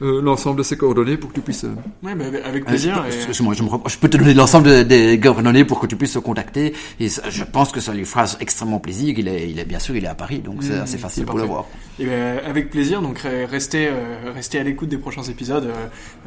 [0.00, 1.64] l'ensemble de ses coordonnées pour que tu puisses.
[2.02, 3.04] Ouais, bah, avec plaisir.
[3.10, 5.96] et- excuse-moi, je, me je peux te donner l'ensemble de- des coordonnées pour que tu
[5.96, 6.74] puisses se contacter.
[7.00, 9.14] Et ça- je pense que ça lui fera extrêmement plaisir.
[9.18, 11.24] Il est, il est bien sûr, il est à Paris, donc c'est Mmh, assez facile
[11.24, 11.66] pour le voir.
[11.98, 13.88] Eh ben, avec plaisir, donc re- restez,
[14.34, 15.70] restez à l'écoute des prochains épisodes.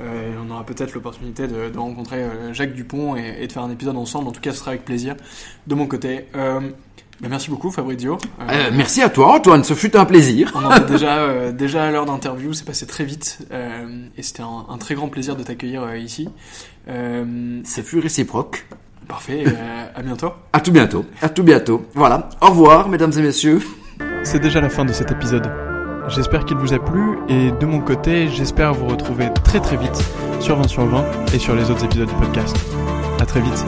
[0.02, 3.72] Euh, on aura peut-être l'opportunité de, de rencontrer Jacques Dupont et, et de faire un
[3.72, 4.28] épisode ensemble.
[4.28, 5.16] En tout cas, ce sera avec plaisir
[5.68, 6.28] de mon côté.
[6.36, 6.60] Euh,
[7.22, 8.18] ben, merci beaucoup, Fabrizio.
[8.42, 9.64] Euh, Euh, merci à toi, Antoine.
[9.64, 10.52] Ce fut un plaisir.
[10.56, 14.22] on en est déjà, euh, déjà à l'heure d'interview, c'est passé très vite euh, et
[14.24, 16.28] c'était un, un très grand plaisir de t'accueillir euh, ici.
[16.90, 18.66] Euh, Ce fut réciproque.
[19.08, 20.32] parfait, euh, à bientôt.
[20.52, 21.06] À tout bientôt.
[21.22, 21.86] À tout bientôt.
[21.94, 22.30] Voilà.
[22.42, 23.60] Au revoir, mesdames et messieurs.
[24.24, 25.65] C'est déjà la fin de cet épisode.
[26.08, 30.04] J'espère qu'il vous a plu et de mon côté, j'espère vous retrouver très très vite
[30.40, 31.04] sur 20 sur 20
[31.34, 32.56] et sur les autres épisodes du podcast.
[33.20, 33.66] À très vite.